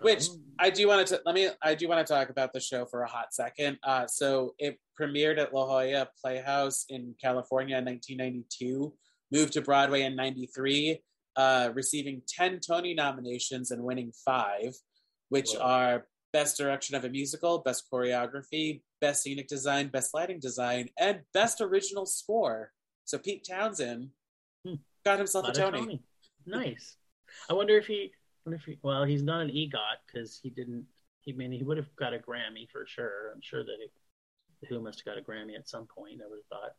[0.00, 0.38] Which oh.
[0.58, 3.02] I do want to let me I do want to talk about the show for
[3.02, 3.78] a hot second.
[3.82, 8.94] Uh, so it premiered at La Jolla Playhouse in California in 1992,
[9.32, 11.02] moved to Broadway in '93,
[11.36, 14.74] uh, receiving 10 Tony nominations and winning five,
[15.28, 15.60] which Whoa.
[15.60, 21.20] are Best Direction of a Musical, Best Choreography, Best Scenic Design, Best Lighting Design, and
[21.32, 22.72] Best Original Score.
[23.04, 24.08] So Pete Townshend
[24.66, 24.74] hmm.
[25.04, 25.78] got himself a Tony.
[25.78, 26.02] Tony.
[26.46, 26.96] Nice.
[27.50, 28.12] I wonder if he
[28.46, 30.86] Wonder if he, well, he's not an EGOT because he didn't.
[31.22, 33.32] He I mean he would have got a Grammy for sure.
[33.34, 36.20] I'm sure that he, Who must have got a Grammy at some point.
[36.24, 36.74] I would have thought.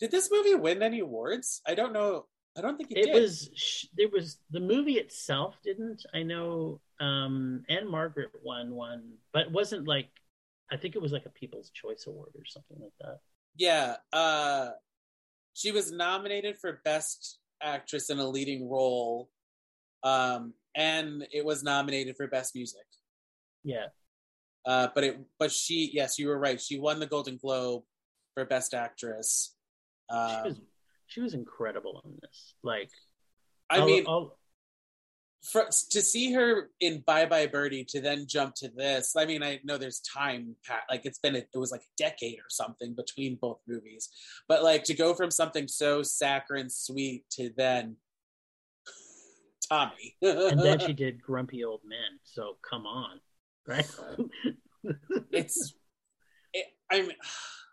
[0.00, 1.60] Did this movie win any awards?
[1.66, 2.24] I don't know.
[2.56, 3.20] I don't think it, it did.
[3.20, 3.90] was.
[3.94, 6.06] There was the movie itself didn't.
[6.14, 6.80] I know.
[7.00, 10.08] Um, Ann-Margret won one, but it wasn't like.
[10.72, 13.18] I think it was like a People's Choice Award or something like that.
[13.56, 13.96] Yeah.
[14.10, 14.70] Uh,
[15.52, 19.28] she was nominated for Best Actress in a Leading Role
[20.02, 22.86] um, and it was nominated for best music.
[23.64, 23.86] Yeah.
[24.66, 26.60] Uh, but it, but she, yes, you were right.
[26.60, 27.82] She won the Golden Globe
[28.34, 29.54] for best actress.
[30.10, 30.60] Um, she was,
[31.06, 32.54] she was incredible in this.
[32.62, 32.90] Like,
[33.70, 34.36] I I'll, mean, I'll,
[35.42, 39.16] for, to see her in Bye Bye Birdie to then jump to this.
[39.16, 40.54] I mean, I know there's time,
[40.90, 44.10] like it's been, a, it was like a decade or something between both movies,
[44.46, 47.96] but like to go from something so saccharine sweet to then
[49.70, 52.18] Tommy, and then she did Grumpy Old Men.
[52.24, 53.20] So come on,
[53.66, 53.88] right?
[55.30, 55.74] it's,
[56.52, 57.10] it, I'm,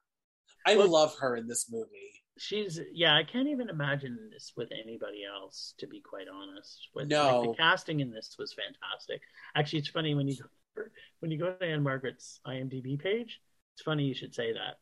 [0.66, 4.70] I well, love her in this movie she's yeah i can't even imagine this with
[4.72, 9.22] anybody else to be quite honest with, no like, the casting in this was fantastic
[9.56, 10.84] actually it's funny when you go
[11.20, 13.40] when you go to Ann-Margret's imdb page
[13.74, 14.78] it's funny you should say that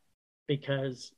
[0.46, 1.12] because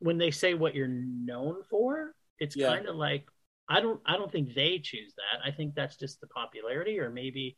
[0.00, 2.68] when they say what you're known for it's yeah.
[2.68, 3.26] kind of like
[3.70, 5.40] i don't i don't think they choose that.
[5.46, 7.56] I think that's just the popularity or maybe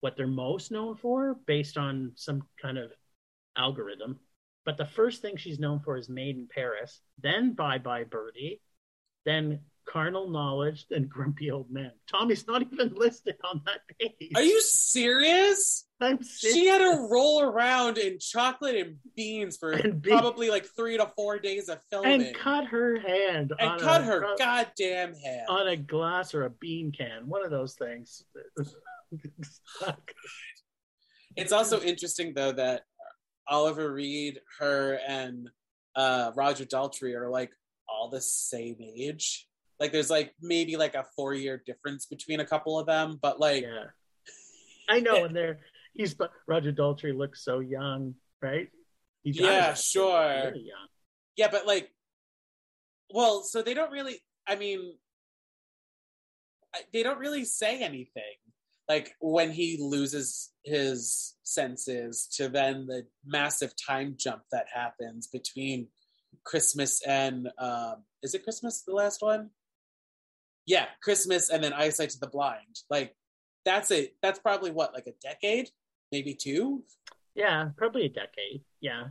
[0.00, 2.92] what they're most known for based on some kind of
[3.56, 4.20] algorithm.
[4.64, 8.60] But the first thing she's known for is Made in Paris, then Bye Bye Birdie,
[9.24, 11.92] then Carnal Knowledge, then Grumpy Old Men.
[12.10, 14.32] Tommy's not even listed on that page.
[14.34, 15.86] Are you serious?
[16.00, 16.56] I'm serious.
[16.56, 21.10] She had to roll around in chocolate and beans for and probably like three to
[21.16, 22.22] four days of filming.
[22.22, 23.52] And cut her hand.
[23.58, 25.46] And cut a, her goddamn hand.
[25.48, 27.28] On a glass or a bean can.
[27.28, 28.24] One of those things.
[31.36, 32.82] it's also interesting though that
[33.48, 35.48] Oliver Reed, her, and
[35.94, 37.52] uh, Roger Daltrey are like
[37.88, 39.45] all the same age.
[39.78, 43.38] Like there's like maybe like a four year difference between a couple of them, but
[43.40, 43.84] like yeah.
[44.88, 45.58] I know, and they're
[45.94, 48.68] he's Roger Daltrey looks so young, right?
[49.22, 50.54] He's yeah, sure.
[51.36, 51.90] Yeah, but like,
[53.12, 54.20] well, so they don't really.
[54.48, 54.94] I mean,
[56.92, 58.36] they don't really say anything
[58.88, 65.88] like when he loses his senses to then the massive time jump that happens between
[66.44, 69.50] Christmas and um, is it Christmas the last one?
[70.66, 72.80] Yeah, Christmas and then Eyesight to the Blind.
[72.90, 73.14] Like
[73.64, 74.16] that's it.
[74.22, 75.70] That's probably what like a decade,
[76.12, 76.82] maybe two.
[77.34, 78.62] Yeah, probably a decade.
[78.80, 79.08] Yeah,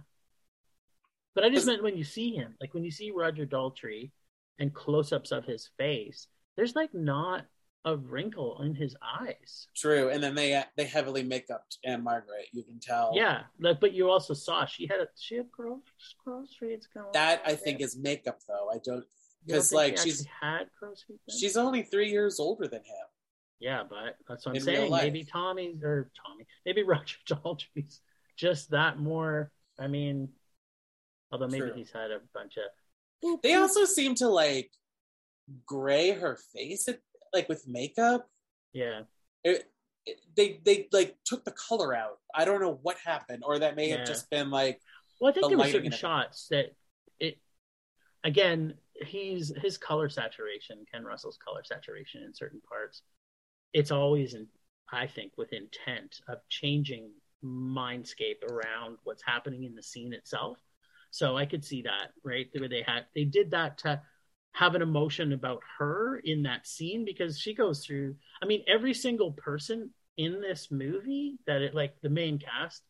[1.34, 4.12] but I just meant when you see him, like when you see Roger Daltrey
[4.60, 7.46] and close-ups of his face, there's like not
[7.86, 9.68] a wrinkle in his eyes.
[9.76, 12.48] True, and then they uh, they heavily make up Ann-Margret.
[12.52, 13.12] You can tell.
[13.14, 15.80] Yeah, like, but you also saw she had a, she had cross
[16.24, 16.80] cross going.
[17.14, 18.70] That I think is makeup, though.
[18.74, 19.06] I don't
[19.46, 23.06] because like she she's had cross She's only three years older than him.
[23.60, 24.92] Yeah, but that's what I'm in saying.
[24.92, 28.02] Maybe Tommy or Tommy, maybe Roger Daltrey's
[28.38, 29.52] just that more.
[29.80, 30.30] I mean,
[31.32, 31.74] although maybe True.
[31.76, 33.42] he's had a bunch of.
[33.42, 34.72] They also seem to like
[35.66, 37.00] gray her face at
[37.34, 38.30] like with makeup.
[38.74, 39.02] Yeah.
[39.44, 39.66] It,
[40.06, 42.20] it, they they like took the color out.
[42.34, 43.98] I don't know what happened, or that may yeah.
[43.98, 44.80] have just been like.
[45.20, 46.76] Well, I think the there were certain shots that
[47.20, 47.40] it.
[48.24, 53.02] Again, he's his color saturation, Ken Russell's color saturation in certain parts.
[53.74, 54.48] It's always in,
[54.92, 57.12] I think, with intent of changing
[57.44, 60.58] mindscape around what's happening in the scene itself.
[61.12, 62.48] So I could see that, right?
[62.54, 64.02] They had they did that to
[64.56, 68.94] have an emotion about her in that scene because she goes through i mean every
[68.94, 72.82] single person in this movie that it like the main cast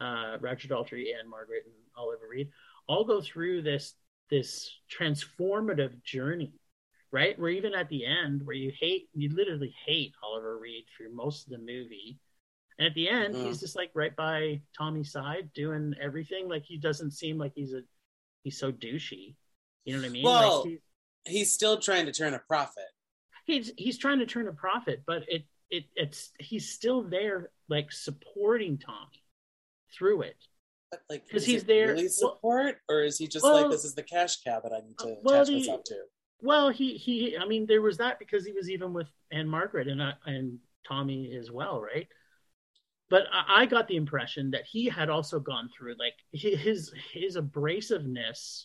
[0.00, 2.48] uh roger daltrey Ann-Margret and oliver reed
[2.88, 3.94] all go through this
[4.30, 6.52] this transformative journey
[7.12, 11.14] right where even at the end where you hate you literally hate oliver reed through
[11.14, 12.18] most of the movie
[12.78, 13.46] and at the end mm-hmm.
[13.46, 17.72] he's just like right by tommy's side doing everything like he doesn't seem like he's
[17.72, 17.82] a
[18.44, 19.34] he's so douchey
[19.84, 20.80] you know what i mean well, like
[21.24, 22.84] he's still trying to turn a profit.
[23.46, 27.92] He's he's trying to turn a profit, but it it it's he's still there like
[27.92, 29.24] supporting Tommy
[29.96, 30.36] through it.
[30.90, 33.84] But like, because he's there really support, well, or is he just well, like this
[33.84, 35.96] is the cash cow that I need to well, attach he, myself to?
[36.42, 40.02] Well, he he I mean there was that because he was even with Ann-Margret and
[40.02, 42.08] uh, and Tommy as well, right?
[43.08, 47.36] But I, I got the impression that he had also gone through like his his
[47.36, 48.64] abrasiveness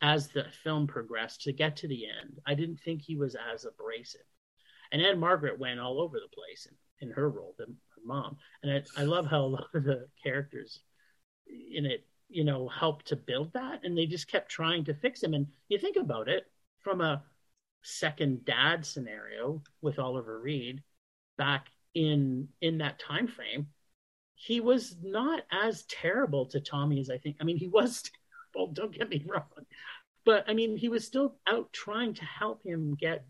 [0.00, 2.38] as the film progressed to get to the end.
[2.46, 4.20] I didn't think he was as abrasive.
[4.92, 8.36] And Ann-Margret went all over the place in, in her role, the, her mom.
[8.62, 10.80] And I, I love how a lot of the characters
[11.48, 13.80] in it, you know, helped to build that.
[13.84, 15.34] And they just kept trying to fix him.
[15.34, 16.44] And you think about it
[16.80, 17.22] from a
[17.82, 20.82] second dad scenario with Oliver Reed
[21.36, 23.68] back in in that time frame,
[24.34, 27.36] he was not as terrible to Tommy as I think.
[27.40, 28.02] I mean, he was
[28.54, 28.72] terrible.
[28.72, 29.66] Don't get me wrong,
[30.24, 33.24] but I mean, he was still out trying to help him get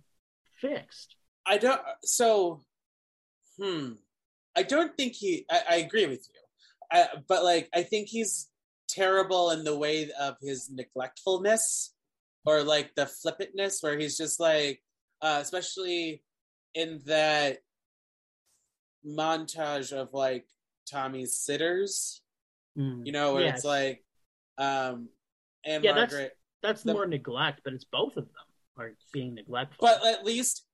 [0.60, 1.16] fixed.
[1.46, 1.80] I don't.
[2.04, 2.64] So,
[3.58, 3.92] hmm.
[4.56, 5.46] I don't think he.
[5.50, 6.40] I, I agree with you,
[6.92, 8.48] I, but like, I think he's
[8.88, 11.90] terrible in the way of his neglectfulness
[12.46, 14.82] or like the flippantness, where he's just like,
[15.20, 16.22] uh, especially
[16.74, 17.58] in that
[19.06, 20.46] montage of like
[20.90, 22.22] Tommy's sitters.
[22.76, 23.04] Mm.
[23.06, 23.56] You know, where Yes.
[23.58, 24.04] it's like
[24.58, 25.08] um
[25.64, 28.44] and Yeah, that's- Margaret that's the- more neglect, but it's both of them
[28.76, 29.78] are being neglectful.
[29.80, 30.64] But at least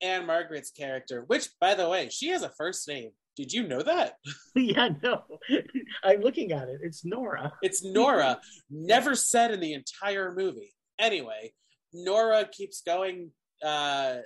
[0.00, 3.12] Ann-Margret's character, which by the way, she has a first name.
[3.36, 4.18] Did you know that?
[4.54, 5.24] yeah, no,
[6.04, 6.80] I'm looking at it.
[6.82, 7.52] It's Nora.
[7.62, 10.72] It's Nora, never said in the entire movie.
[10.98, 11.52] Anyway,
[11.92, 13.30] Nora keeps going
[13.64, 14.16] uh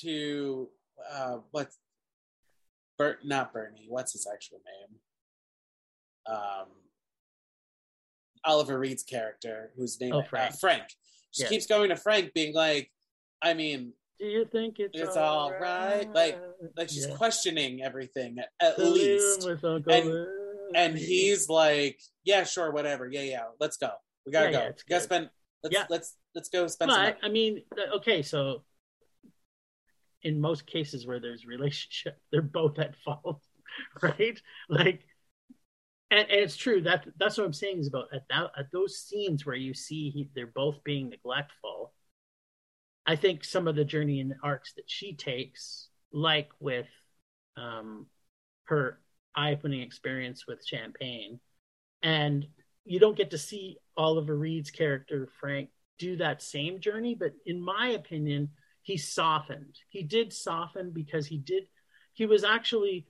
[0.00, 0.68] to
[1.12, 1.78] uh what's
[2.98, 4.98] Bert not Bernie, what's his actual name?
[6.36, 6.66] Um
[8.44, 10.58] Oliver Reed's character, whose name Oh, uh, Frank.
[10.58, 10.82] Frank.
[11.32, 11.48] She Yeah.
[11.48, 12.90] keeps going to Frank being like,
[13.40, 16.08] I mean, Do you think it's, It's all right?
[16.14, 16.40] Like-
[16.76, 17.16] like she's Yeah.
[17.16, 19.44] questioning everything at, at least.
[19.44, 20.26] And- Larry.
[20.76, 23.08] And he's like, Yeah, sure, whatever.
[23.10, 23.90] Yeah, yeah, let's go.
[24.24, 24.58] We gotta Yeah, go.
[24.60, 25.30] yeah, we gotta spend
[25.64, 25.86] let's Yeah.
[25.90, 27.16] let's let's go spend some money.
[27.20, 27.64] I mean,
[27.96, 28.64] okay, so
[30.22, 33.42] in most cases where there's relationship, they're both at fault,
[34.02, 34.40] right?
[34.68, 35.04] Like,
[36.12, 38.98] and, and it's true that that's what I'm saying is about at that at those
[39.00, 41.92] scenes where you see he, they're both being neglectful.
[43.06, 46.88] I think some of the journey and arcs that she takes, like with
[47.56, 48.06] um,
[48.64, 49.00] her
[49.34, 51.40] eye-opening experience with champagne,
[52.02, 52.46] and
[52.84, 57.60] you don't get to see Oliver Reed's character Frank do that same journey, but in
[57.60, 58.50] my opinion,
[58.82, 59.78] he softened.
[59.88, 61.64] He did soften because he did.
[62.12, 63.06] He was actually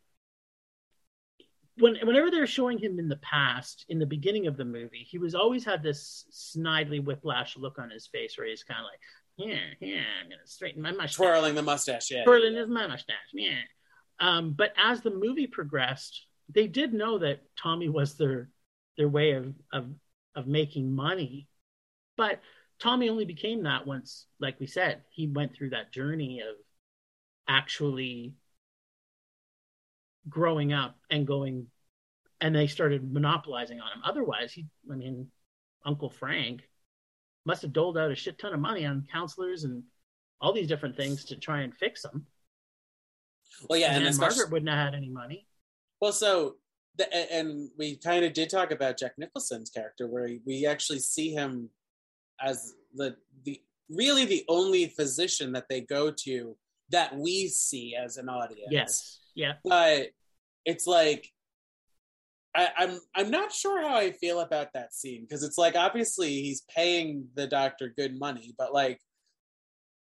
[1.78, 5.18] when whenever they're showing him in the past, in the beginning of the movie, he
[5.18, 9.00] was always had this snidely whiplash look on his face, where he's kind of like,
[9.36, 12.24] "Yeah, yeah, I'm gonna straighten my mustache." Twirling the mustache, yeah.
[12.24, 13.16] twirling his mustache.
[13.32, 13.60] Yeah.
[14.20, 18.50] Um, but as the movie progressed, they did know that Tommy was their
[18.96, 19.92] their way of of
[20.34, 21.48] of making money.
[22.16, 22.40] But
[22.78, 26.56] Tommy only became that once, like we said, he went through that journey of
[27.48, 28.34] actually
[30.28, 31.66] growing up and going
[32.40, 34.02] and they started monopolizing on him.
[34.04, 35.28] Otherwise, he I mean,
[35.84, 36.62] Uncle Frank
[37.44, 39.83] must have doled out a shit ton of money on counselors and
[40.40, 42.26] all these different things to try and fix them.
[43.68, 45.46] Well, yeah, and, and Margaret wouldn't have had any money.
[46.00, 46.57] well, so
[46.96, 51.33] the, and we kind of did talk about Jack Nicholson's character, where we actually see
[51.33, 51.70] him
[52.40, 56.57] as the the really the only physician that they go to
[56.90, 58.68] that we see as an audience.
[58.70, 59.18] Yes.
[59.35, 59.55] Yeah.
[59.64, 60.09] but
[60.64, 61.33] it's like
[62.54, 66.42] I, I'm I'm not sure how I feel about that scene because it's like obviously
[66.42, 69.00] he's paying the doctor good money, but like,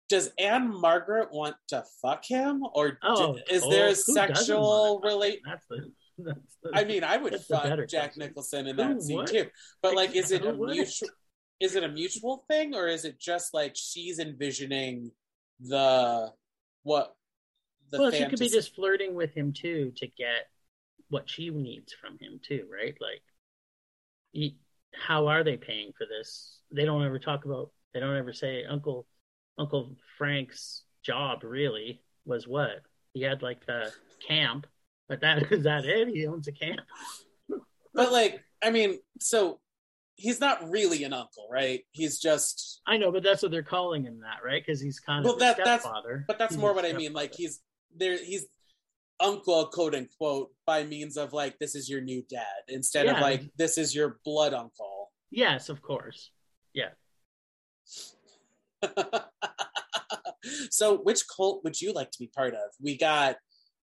[0.09, 5.35] does Ann-Margret want to fuck him, or Oh, is oh, there oh, a sexual relate?
[5.35, 5.41] him?
[5.45, 5.91] That's the.
[6.19, 8.19] That's the I mean, I would fuck Jack question.
[8.19, 9.27] Nicholson in Who that scene would?
[9.27, 9.47] too,
[9.81, 11.09] but like, is it a mutual?
[11.59, 15.11] Is it a mutual thing, or is it just like she's envisioning
[15.61, 16.31] the
[16.83, 17.15] what?
[17.89, 20.47] The well, she could be just flirting with him too to get
[21.13, 22.95] what she needs from him too, right?
[22.99, 23.21] Like,
[24.31, 24.57] he,
[24.95, 26.59] how are they paying for this?
[26.71, 27.69] They don't ever talk about.
[27.93, 29.05] They don't ever say Uncle
[29.59, 32.81] Uncle Frank's job really was what
[33.13, 33.89] he had like a
[34.27, 34.65] camp,
[35.07, 36.07] but that is that it?
[36.07, 36.81] He owns a camp.
[37.93, 39.59] But like, I mean, so
[40.15, 41.81] he's not really an uncle, right?
[41.91, 44.63] He's just I know, but that's what they're calling him that, right?
[44.65, 46.25] Because he's kind of Well, a that- that's- stepfather.
[46.27, 47.13] but that's He's more what I mean.
[47.13, 47.59] Like he's
[47.95, 48.47] there he's
[49.23, 53.49] uncle quote unquote by means of like this is your new dad instead of like
[53.57, 55.11] this is your blood uncle.
[55.31, 56.31] yes, of course.
[56.73, 56.89] Yeah.
[60.69, 62.69] so which cult would you like to be part of?
[62.81, 63.37] We got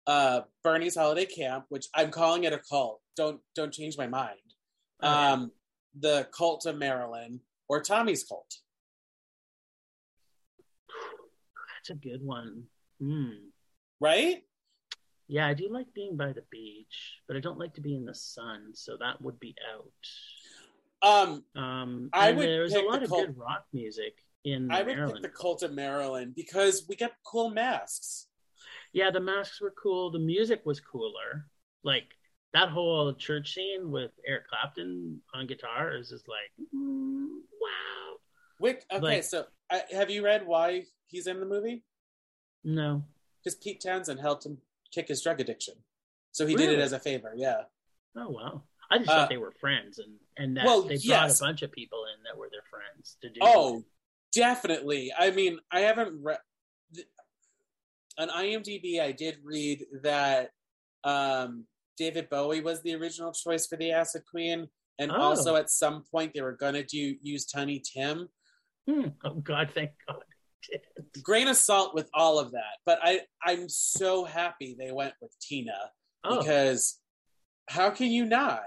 [0.06, 3.00] uh Bernie's holiday camp, which I'm calling it a cult.
[3.16, 4.38] Don't don't change my mind.
[5.02, 5.12] Okay.
[5.12, 5.52] Um
[5.98, 8.52] the cult of Marilyn or Tommy's cult.
[11.76, 12.64] That's a good one.
[13.00, 13.30] Hmm.
[14.00, 14.42] Right?
[15.28, 18.04] Yeah, I do like being by the beach, but I don't like to be in
[18.06, 21.08] the sun, so that would be out.
[21.08, 24.14] Um Um, I would there's pick a lot the of cult- good rock music
[24.44, 25.22] in I would Marilyn.
[25.22, 28.26] pick the cult of Marilyn because we got cool masks.
[28.92, 30.10] Yeah, the masks were cool.
[30.10, 31.46] The music was cooler.
[31.84, 32.08] Like
[32.54, 37.26] that whole church scene with Eric Clapton on guitar is just like, mm,
[37.60, 38.16] wow.
[38.58, 41.84] Wick, okay, Like- so uh, have you read why he's in the movie?
[42.64, 43.04] No,
[43.44, 44.58] Because Pete Townshend helped him
[44.92, 45.74] kick his drug addiction,
[46.32, 47.32] so he did it as a favor.
[47.36, 47.62] Yeah.
[48.16, 48.62] oh wow.
[48.90, 51.40] I just Uh, thought they were friends, and and that well, they brought yes.
[51.40, 53.40] a bunch of people in that were their friends to do.
[53.42, 53.84] Oh,
[54.32, 55.12] definitely.
[55.16, 56.38] I mean, I haven't read
[58.18, 59.00] on IMDb.
[59.00, 60.50] I did read that
[61.04, 61.64] um,
[61.96, 64.68] David Bowie was the original choice for the Acid Queen,
[64.98, 65.16] and Oh.
[65.20, 68.28] also at some point they were gonna do use Tiny Tim.
[68.88, 69.08] Hmm.
[69.24, 70.22] Oh God, thank God.
[71.22, 72.76] Grain of salt with all of that.
[72.84, 75.72] But I I'm so happy they went with Tina
[76.24, 76.98] Oh, because
[77.68, 78.62] how can you not?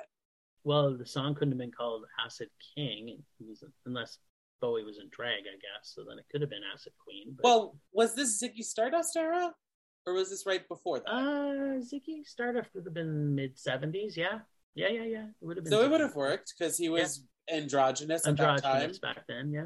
[0.64, 3.24] well, the song couldn't have been called Acid King
[3.88, 4.20] unless
[4.62, 5.92] Bowie was in drag, I guess.
[5.96, 7.34] So then it could have been Acid Queen.
[7.36, 9.56] But, Well, was this Ziggy Stardust era,
[10.06, 11.10] or was this right before that?
[11.10, 14.16] uh, Ziggy Stardust would have been mid 70s.
[14.16, 14.40] Yeah.
[14.76, 15.26] Yeah, yeah, yeah.
[15.42, 15.72] It would have been.
[15.72, 18.92] so it would have worked because he was androgynous at that time.
[19.02, 19.66] Back then, yeah.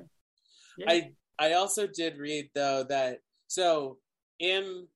[0.78, 0.86] yeah.
[0.90, 3.98] I I also did read though that so
[4.40, 4.88] in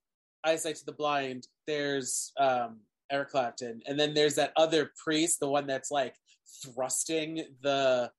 [0.43, 2.79] Eyesight to the Blind, there's um
[3.11, 6.15] Eric Clapton, and then there's that other priest, the one that's like
[6.63, 8.11] thrusting the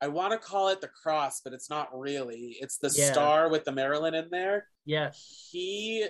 [0.00, 2.56] I want to call it the cross, but it's not really.
[2.60, 3.12] It's the Yeah.
[3.12, 4.68] star with the Marilyn in there.
[4.84, 5.12] yeah.
[5.50, 6.06] He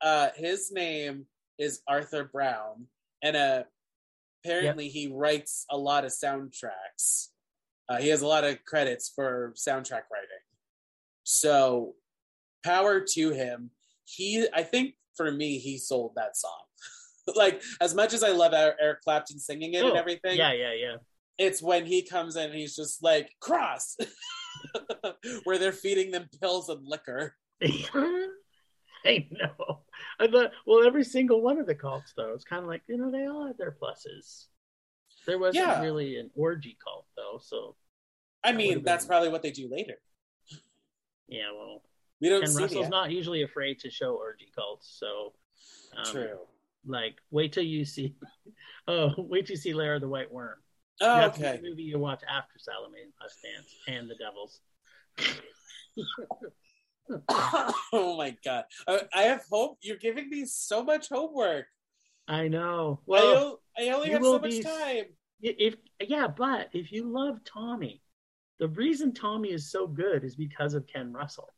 [0.00, 1.26] uh his name
[1.58, 2.86] is Arthur Brown,
[3.22, 3.64] and uh
[4.44, 7.28] apparently he writes a lot of soundtracks.
[7.88, 10.42] Uh, he has a lot of credits for soundtrack writing.
[11.24, 11.94] So,
[12.64, 13.70] power to him.
[14.04, 16.50] He, I think, for me, he sold that song.
[17.36, 20.52] like as much as I love Er- Eric Clapton singing it and Oh, everything, Yeah,
[20.52, 20.96] yeah, yeah.
[21.38, 23.96] it's when he comes in and he's just like cross,
[25.44, 27.36] where they're feeding them pills and liquor.
[27.62, 29.80] I know.
[30.20, 32.96] I thought, well, every single one of the cults, though, it's kind of like you
[32.96, 34.46] know they all had their pluses.
[35.26, 35.80] There wasn't Yeah.
[35.80, 37.01] really an orgy cult,
[37.32, 37.76] though, so
[38.44, 39.94] I mean, would've that's been- probably what they do later.
[41.28, 41.50] yeah.
[41.56, 41.82] Well,
[42.20, 42.90] We don't see Russell's that.
[42.90, 45.32] not usually afraid to show orgy cults, so
[45.96, 46.38] um, True.
[46.86, 48.14] Like, wait till you see.
[48.88, 50.56] Oh, wait till you see Lair of the White Worm.
[51.00, 51.56] Oh, That's okay.
[51.56, 54.60] the movie you watch after Salome's Last Dance and the Devils.
[57.92, 58.64] oh my god!
[58.88, 59.78] I, I have hope.
[59.82, 61.66] You're giving me so much homework.
[62.26, 63.00] I know.
[63.06, 65.04] Well, o- I only have so much be- time.
[65.42, 68.00] If yeah, but if you love Tommy,
[68.58, 71.52] the reason Tommy is so good is because of Ken Russell.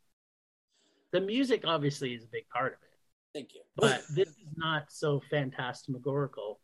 [1.12, 3.60] The music obviously is a big part of it, Thank you.
[3.76, 6.60] but this is not so phantasmagorical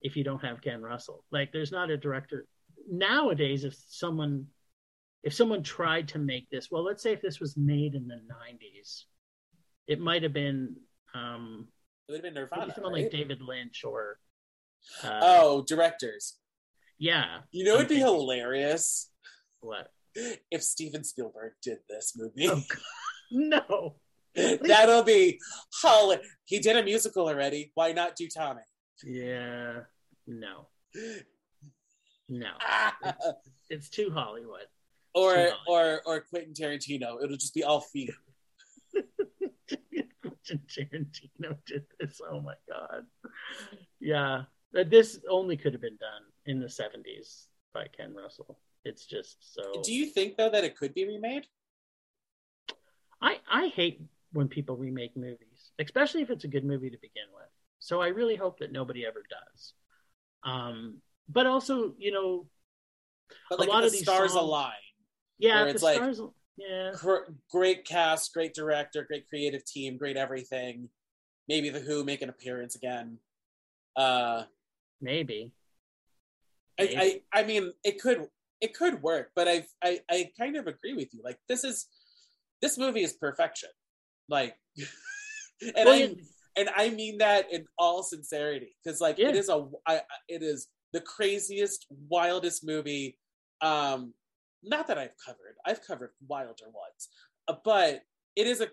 [0.00, 1.24] if you don't have Ken Russell.
[1.30, 2.46] Like there's not a director
[2.90, 4.46] nowadays if someone
[5.22, 8.16] if someone tried to make this, well let's say if this was made in the
[8.16, 9.04] 90s,
[9.86, 10.74] it might have been
[11.14, 11.68] um
[12.08, 12.74] it would have been Nirvana.
[12.74, 13.02] someone right?
[13.04, 14.18] like David Lynch or
[15.04, 16.38] uh, Oh, directors.
[17.02, 19.10] Yeah, You know, it'd be hilarious
[19.60, 19.88] what?
[20.14, 22.48] if Steven Spielberg did this movie.
[22.48, 22.62] Oh,
[23.32, 23.96] No.
[24.34, 25.40] That'll be
[25.82, 26.20] hilarious.
[26.44, 27.72] He did a musical already.
[27.74, 28.62] Why not do Tommy?
[29.04, 29.80] Yeah.
[30.28, 30.68] No.
[32.28, 32.50] No.
[32.60, 32.96] Ah.
[33.68, 34.66] It's too Hollywood.
[35.12, 37.22] or Too or or Quentin Tarantino.
[37.22, 38.10] It'll just be all feet.
[40.46, 42.20] Tarantino did this.
[42.30, 43.06] Oh my god.
[44.00, 44.42] Yeah.
[44.72, 48.58] This only could have been done in the 70s by Ken Russell.
[48.84, 49.80] It's just so.
[49.84, 51.46] Do you think though that it could be remade?
[53.20, 54.00] I, I hate
[54.32, 57.46] when people remake movies, especially if it's a good movie to begin with.
[57.78, 59.74] So I really hope that nobody ever does.
[60.44, 60.96] Um,
[61.28, 62.46] but also, you know,
[63.48, 64.72] But A like lot if of the these stars songs- align.
[65.38, 66.20] yeah, it's the like- stars,
[66.56, 70.88] yeah, Gr- great cast, great director, great creative team, great everything.
[71.48, 73.18] Maybe the Who make an appearance again.
[73.96, 74.44] Uh,
[75.00, 75.52] maybe.
[76.82, 78.26] I, I, I mean, it could,
[78.60, 81.22] it could work, but I, I, I kind of agree with you.
[81.24, 81.86] Like this is,
[82.62, 83.70] this movie is perfection.
[84.28, 84.56] Like,
[85.76, 86.14] and Well, I,
[86.56, 89.28] and I mean that in all sincerity, because like Yeah.
[89.28, 93.18] it is a, I, I- it is the craziest, wildest movie.
[93.60, 94.14] Um,
[94.62, 95.56] not that I've covered.
[95.66, 97.08] I've covered wilder ones,
[97.48, 98.02] uh, but
[98.36, 98.68] it is a,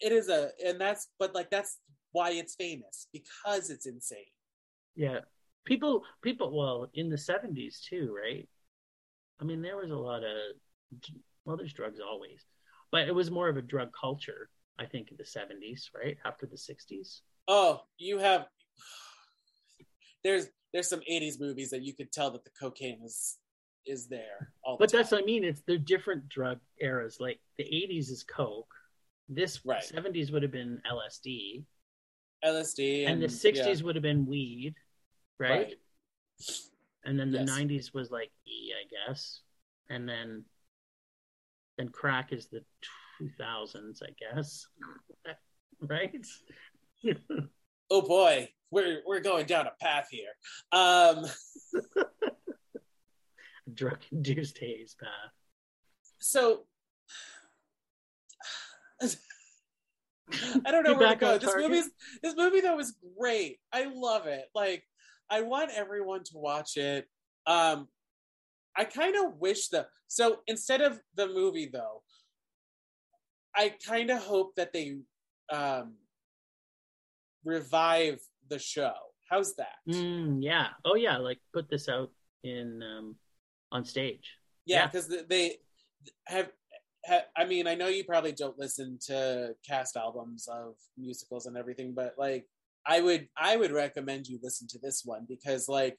[0.00, 1.78] it is a, and that's, but like that's
[2.12, 4.24] why it's famous because it's insane.
[4.96, 5.20] yeah.
[5.66, 6.56] People, people.
[6.56, 8.48] Well, in the seventies too, right?
[9.40, 10.32] I mean, there was a lot of
[11.44, 12.46] well, there's drugs always,
[12.90, 14.48] but it was more of a drug culture.
[14.78, 17.22] I think in the seventies, right after the sixties.
[17.48, 18.46] Oh, you have.
[20.24, 23.38] There's there's some '80s movies that you could tell that the cocaine is
[23.86, 24.98] is there all the But time.
[25.00, 25.44] that's what I mean.
[25.44, 27.18] It's they're different drug eras.
[27.20, 28.72] Like the '80s is coke.
[29.28, 29.82] This Right.
[29.82, 31.64] '70s would have been LSD,
[32.44, 34.74] LSD and, and, the '60s would have been weed,
[35.40, 35.74] yeah, right?
[37.04, 37.50] And then the Yes.
[37.50, 39.40] '90s was like E, I guess,
[39.88, 40.44] and then
[41.78, 42.64] then crack is the
[43.20, 44.66] 2000s, I guess,
[45.80, 46.26] right?
[47.88, 50.32] Oh boy, we're we're going down a path here.
[50.72, 51.24] Um,
[53.74, 55.30] drug induced haze path.
[56.18, 56.64] so
[60.66, 61.38] I don't know where to go.
[61.38, 61.88] This movie's
[62.24, 63.60] this movie though is great.
[63.72, 64.46] I love it.
[64.52, 64.82] Like
[65.30, 67.06] I want everyone to watch it.
[67.46, 67.88] Um
[68.76, 72.02] I kind of wish the so instead of the movie though,
[73.54, 74.98] I kind of hope that they
[75.50, 75.94] um
[77.44, 78.92] revive the show.
[79.30, 79.76] How's that?
[79.88, 80.68] Mm, yeah.
[80.84, 81.16] Oh yeah.
[81.18, 82.10] Like put this out
[82.44, 83.16] in um
[83.72, 84.36] on stage.
[84.64, 84.86] Yeah, Yeah.
[84.86, 85.56] because they
[86.26, 86.50] have,
[87.04, 91.56] ha I mean, I know you probably don't listen to cast albums of musicals and
[91.56, 92.46] everything, but like,
[92.86, 95.96] I would, I would recommend you listen to this one because like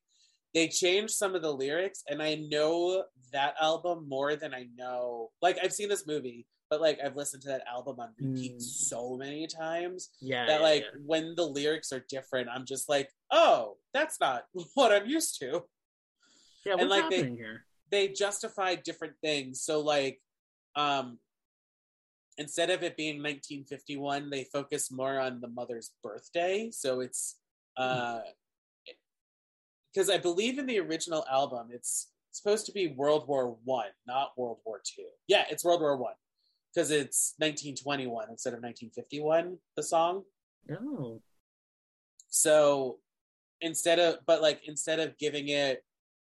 [0.53, 5.29] they changed some of the lyrics, and I know that album more than I know.
[5.41, 8.61] Like, I've seen this movie, but like I've listened to that album on repeat Mm.
[8.61, 10.45] so many times Yeah.
[10.47, 10.99] that like yeah.
[11.05, 14.43] when the lyrics are different, I'm just like, oh, that's not
[14.75, 15.63] what I'm used to
[16.65, 17.65] Yeah, and, what's like, they- here?
[17.91, 19.61] they justify different things.
[19.63, 20.21] So like
[20.75, 21.19] um
[22.37, 26.69] instead of it being 1951, they focus more on the mother's birthday.
[26.71, 27.35] So it's
[27.77, 28.19] uh
[29.93, 34.31] because I believe in the original album it's supposed to be World War 1, not
[34.37, 35.03] World War 2.
[35.27, 36.13] Yeah, it's World War 1
[36.73, 40.23] because it's 1921 instead of 1951 the song.
[40.71, 41.21] Oh.
[42.29, 42.99] So
[43.61, 45.83] instead of, but like instead of giving it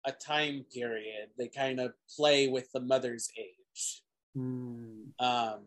[0.06, 4.04] a time period, they kind of play with the mother's age.
[4.36, 5.06] Hmm.
[5.20, 5.62] Um,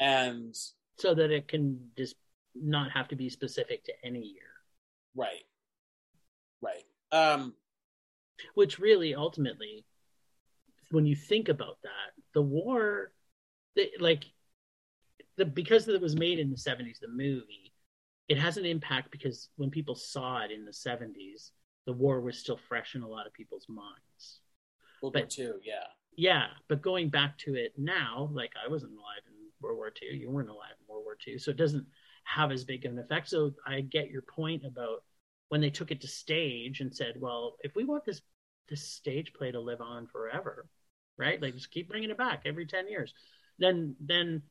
[0.00, 0.54] and
[0.98, 2.16] So that it can just
[2.54, 4.50] not have to be specific to any year.
[5.14, 5.44] right,
[6.60, 6.84] right.
[7.12, 7.54] Um,
[8.54, 9.84] Which really ultimately,
[10.90, 13.12] when you think about that, the war,
[13.76, 14.24] the, like,
[15.36, 17.72] the because it was made in the 70s, the movie,
[18.28, 21.50] it has an impact because when people saw it in the 70s,
[21.86, 24.40] the war was still fresh in a lot of people's minds.
[25.02, 25.86] War But- too yeah,
[26.16, 29.33] Yeah, but going back to it now, like I wasn't alive in
[29.64, 31.86] World War II, you weren't alive in World War II, so it doesn't
[32.24, 33.28] have as big of an effect.
[33.28, 35.02] So I get your point about
[35.48, 38.22] when they took it to stage and said, well, if we want this
[38.68, 40.66] this stage play to live on forever,
[41.18, 41.40] right?
[41.40, 43.12] Like just keep bringing it back every ten years,
[43.58, 44.42] then then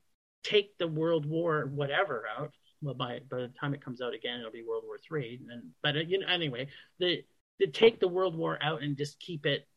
[0.44, 2.52] take the World War whatever out.
[2.82, 5.40] Well, by by the time it comes out again, it'll be World War Three.
[5.50, 6.68] And but you know, anyway,
[7.00, 7.24] the
[7.60, 9.68] the take the World War out and just keep it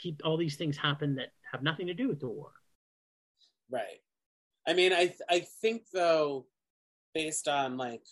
[0.00, 2.52] keep all these things happen that have nothing to do with the war.
[3.70, 4.00] right.
[4.66, 6.46] I mean, I th- I think though,
[7.14, 8.02] based on like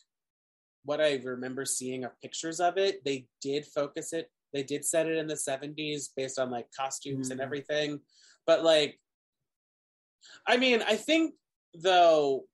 [0.84, 4.30] what I remember seeing of pictures of it, they did focus it.
[4.52, 7.44] They did set it in the '70s based on like costumes and Mm.
[7.44, 8.00] everything,
[8.46, 9.00] but like,
[10.46, 11.34] I mean, I think
[11.74, 12.46] though,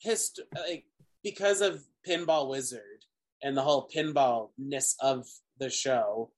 [0.00, 0.86] hist like
[1.22, 3.04] because of Pinball Wizard
[3.42, 5.26] and the whole pinballness of
[5.58, 6.32] the show,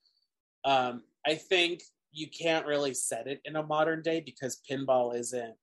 [0.65, 1.83] um, I think
[2.13, 5.55] you can't really set it in a modern day because pinball isn't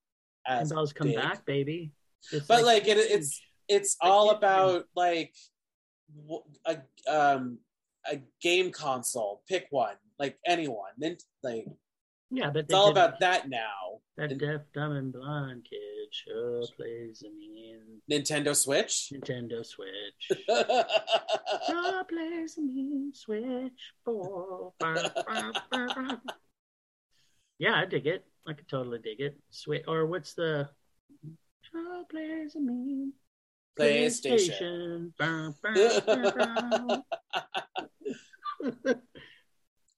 [0.46, 1.16] as Pinball's come big.
[1.16, 1.92] back, baby.
[2.32, 5.34] It's But, like, it- it's- It's all about like
[6.64, 7.58] a um
[8.10, 9.42] a game console.
[9.46, 10.92] Pick one, like anyone.
[10.96, 11.66] Then like
[12.30, 14.00] yeah, but it's all did- about that now.
[14.16, 19.10] that and- deaf, dumb, and blind kid sure plays a mean Nintendo Switch.
[19.12, 20.28] Nintendo Switch.
[21.66, 23.92] sure plays a mean Switch.
[24.04, 24.72] Four.
[27.58, 28.24] Yeah, I dig it.
[28.46, 29.36] I could totally dig it.
[29.50, 30.68] Switch or what's the
[31.70, 33.12] sure plays a mean
[33.78, 35.12] PlayStation.
[35.18, 35.54] Bow.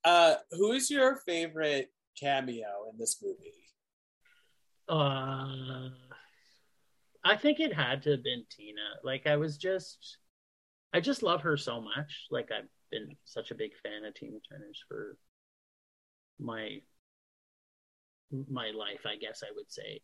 [0.04, 3.54] uh, who's your favorite cameo in this movie?
[4.88, 5.90] Uh,
[7.24, 8.80] I think it had to have been Tina.
[9.04, 10.18] Like I was just,
[10.92, 12.26] I just love her so much.
[12.30, 15.16] Like I've been such a big fan of Tina Turner's for
[16.38, 16.80] my
[18.48, 20.02] my life, I guess I would say.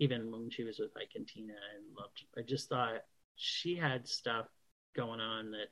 [0.00, 2.24] Even when she was with Ike and Tina, and loved.
[2.36, 3.02] I just thought
[3.36, 4.46] she had stuff
[4.96, 5.68] going on that,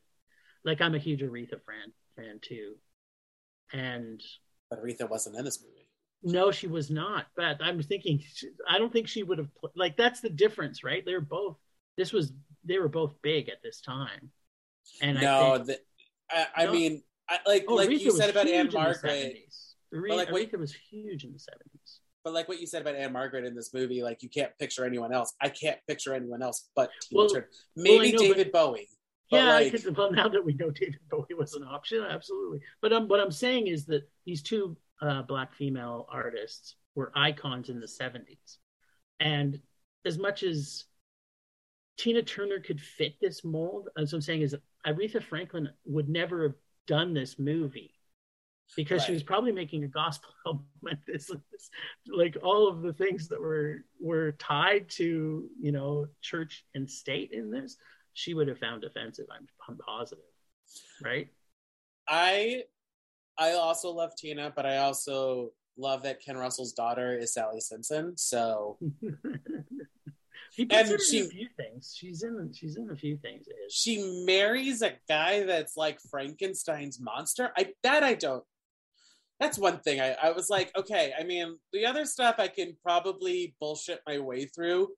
[0.65, 2.75] like I'm a huge Aretha fan fan too,
[3.73, 4.23] and
[4.71, 5.89] But Aretha wasn't in this movie.
[6.23, 7.27] no, she was not.
[7.37, 8.23] But I'm thinking,
[8.69, 9.97] I don't think she would have pl- like.
[9.97, 11.03] That's the difference, right?
[11.05, 11.57] They're both.
[11.97, 12.33] This was
[12.65, 14.31] they were both big at this time,
[15.01, 15.79] and no, I think, the,
[16.31, 16.73] I, I No.
[16.73, 19.37] mean, I, like oh, like Aretha you said about Ann-Margret,
[19.95, 22.01] Aretha, like what- Aretha was huge in the seventies.
[22.25, 25.13] but like what you said about Ann-Margret in this movie, like you can't picture anyone
[25.15, 25.33] else.
[25.41, 27.49] I can't picture anyone else but Tina Well- Turner.
[27.75, 28.89] Maybe I know, David Bowie.
[29.31, 32.61] Yeah, I like, could, well, now that we know David Bowie was an option, absolutely.
[32.81, 37.69] But um, what I'm saying is that these two uh, black female artists were icons
[37.69, 38.57] in the 70s.
[39.21, 39.61] And
[40.05, 40.85] as much as
[41.99, 44.57] Tina Turner could fit this mold, as I'm saying is
[44.87, 46.55] Aretha Franklin would never have
[46.87, 47.95] done this movie
[48.77, 51.71] because she was probably making a gospel album at this, this
[52.07, 57.33] like all of the things that were were tied to you know church and state
[57.33, 57.77] in this
[58.15, 60.25] she would have found offensive i'm, I'm positive
[61.03, 61.29] right
[62.09, 62.63] I
[63.39, 68.17] I also love Tina, but I also love that Ken Russell's daughter is Sally Simpson.
[68.17, 68.79] So
[70.53, 71.95] he puts And she- a few things.
[71.97, 72.53] She's in.
[72.55, 73.47] She's in a few things.
[73.71, 77.53] She marries a guy that's like Frankenstein's monster.
[77.57, 78.45] I that I don't.
[79.39, 80.01] That's one thing.
[80.01, 81.13] I, I was like, okay.
[81.19, 84.89] I mean, the other stuff I can probably bullshit my way through.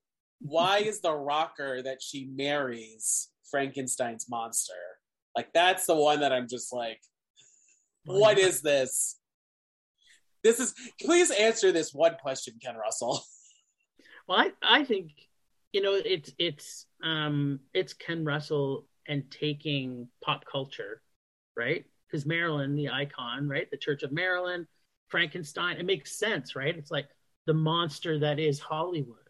[0.41, 4.73] Why is the rocker that she marries Frankenstein's monster?
[5.35, 6.99] Like that's the one that I'm just like,
[8.05, 9.17] what is this?
[10.43, 10.73] This is.
[10.99, 13.23] Please answer this one question, Ken Russell.
[14.27, 15.11] Well, I, I think
[15.73, 21.01] you know it's it's um it's Ken Russell and taking pop culture,
[21.57, 21.83] right?
[22.07, 23.69] Because Marilyn, the icon, right?
[23.69, 24.67] The Church of Marilyn,
[25.09, 25.77] Frankenstein.
[25.77, 26.77] It makes sense, right?
[26.77, 27.07] It's like
[27.45, 29.20] the monster that is Hollywood,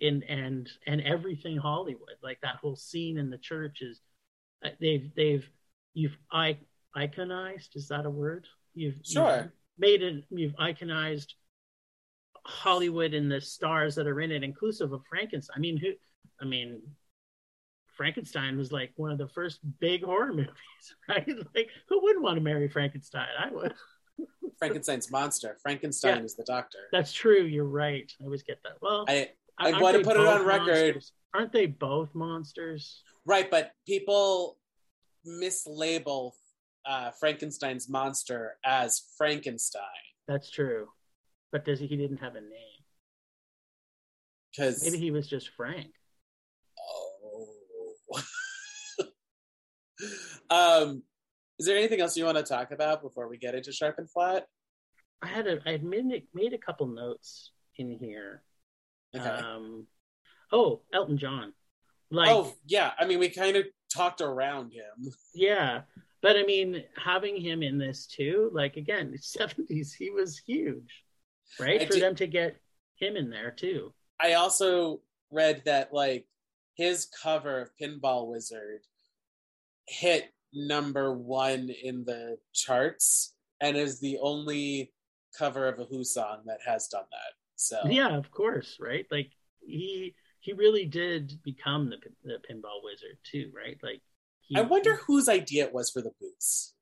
[0.00, 2.16] in and and everything Hollywood.
[2.22, 4.00] Like that whole scene in the church is
[4.64, 5.48] uh, they've they've
[5.94, 6.58] you've I,
[6.96, 7.76] iconized.
[7.76, 8.46] Is that a word?
[8.74, 9.36] You've Sure.
[9.36, 10.24] You've made it.
[10.30, 11.32] You've iconized
[12.44, 15.54] Hollywood and the stars that are in it, inclusive of Frankenstein.
[15.56, 15.92] I mean, who?
[16.40, 16.82] I mean,
[17.96, 20.52] Frankenstein was like one of the first big horror movies,
[21.08, 21.26] right?
[21.54, 23.28] Like, who wouldn't want to marry Frankenstein?
[23.38, 23.74] I would.
[24.58, 25.56] Frankenstein's monster.
[25.62, 26.24] Frankenstein Yeah.
[26.24, 26.78] is the doctor.
[26.92, 27.42] That's true.
[27.42, 28.10] You're right.
[28.20, 28.74] I always get that.
[28.80, 30.66] Well, I I aren't wanna put it on record.
[30.66, 31.12] monsters?
[31.34, 33.02] Aren't they both monsters?
[33.24, 34.58] Right, but people
[35.26, 36.32] mislabel
[36.86, 39.82] uh, Frankenstein's monster as Frankenstein
[40.28, 40.88] That's true.
[41.50, 42.76] But does he, he didn't have a name?
[44.56, 45.90] because Maybe he was just Frank.
[47.24, 47.48] oh.
[50.50, 51.02] um,
[51.58, 54.10] is there anything else you want to talk about before we get into Sharp and
[54.10, 54.46] Flat?
[55.22, 56.04] I had a I had made
[56.34, 58.42] made a couple notes in here.
[59.16, 59.28] Okay.
[59.28, 59.86] Um,
[60.52, 61.52] oh, Elton John.
[62.10, 65.12] Like, oh yeah, I mean we kind of talked around him.
[65.34, 65.82] yeah,
[66.22, 71.04] but I mean, having him in this too, like again, seventies, he was huge,
[71.58, 71.80] right?
[71.80, 72.56] I For them to get
[72.96, 73.92] him in there too.
[74.20, 75.00] I also
[75.30, 76.26] read that like
[76.76, 78.80] his cover of Pinball Wizard
[79.88, 84.92] hit number one in the charts and is the only
[85.36, 87.35] cover of a Who song that has done that.
[87.56, 89.06] So Yeah, of course, right?
[89.10, 89.30] Like
[89.60, 93.78] he he really did become the the pinball wizard too, right?
[93.82, 94.02] Like
[94.42, 96.74] he, I wonder whose idea it was for the boots.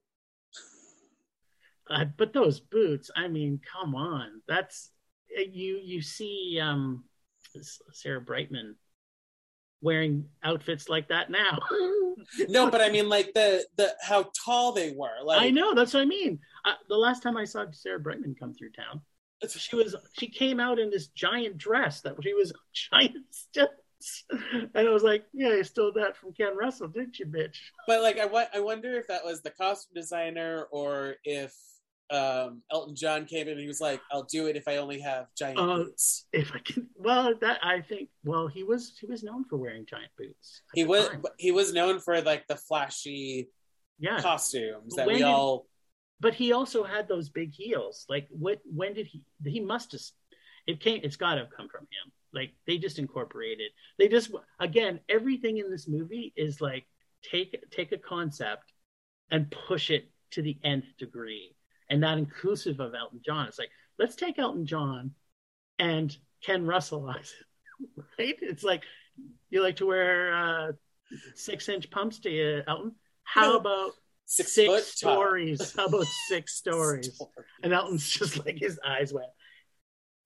[1.89, 4.91] Uh, but those boots, I mean, come on, that's
[5.39, 5.81] uh, you.
[5.83, 7.05] You see, um,
[7.93, 8.77] Sarah Brightman
[9.83, 11.59] wearing outfits like that now.
[12.49, 15.23] No, but I mean like the the how tall they were.
[15.23, 16.39] Like I know that's what I mean.
[16.65, 19.03] Uh, the last time I saw Sarah Brightman come through town,
[19.49, 22.53] she was she came out in this giant dress that she was
[22.91, 27.27] giant stilts, and I was like, yeah, you stole that from Ken Russell, didn't you,
[27.27, 27.57] bitch?
[27.87, 31.55] But like I wa- I wonder if that was the costume designer or if
[32.11, 35.01] um Elton John came in and he was like, I'll do it if I only
[35.01, 36.27] have giant Uh, boots.
[36.33, 39.87] If I can, well, that I think, well, he was he was known for wearing
[39.87, 40.63] giant boots.
[40.75, 41.23] He was time.
[41.39, 43.49] he was known for like the flashy
[43.99, 45.67] yeah, costumes that When we all
[46.25, 48.07] but he also had those big heels.
[48.09, 48.61] Like, what?
[48.65, 49.21] When did he?
[49.45, 50.01] He must have.
[50.67, 51.01] It came.
[51.05, 52.13] It's got to have come from him.
[52.33, 53.71] Like they just incorporated.
[53.99, 56.87] They just again everything in this movie is like
[57.31, 58.73] take take a concept
[59.31, 61.55] and push it to the nth degree,
[61.91, 63.47] and not inclusive of Elton John.
[63.47, 65.11] It's like let's take Elton John
[65.79, 68.39] and Ken Russellize it, right?
[68.41, 68.85] It's like
[69.51, 70.73] you like to wear uh,
[71.35, 72.93] six inch pumps to you, Elton.
[73.25, 73.57] How No.
[73.59, 73.93] about
[74.27, 75.75] six, six stories?
[75.77, 77.21] How about six stories?
[77.63, 79.29] And Elton's just like his eyes went.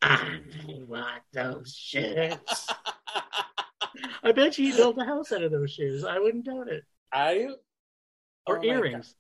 [0.03, 0.25] Ah,
[0.69, 2.35] I want those shoes.
[4.23, 6.05] I bet you he built a house out of those shoes.
[6.05, 6.85] I wouldn't doubt it.
[7.13, 7.49] I
[8.47, 9.15] Or oh earrings.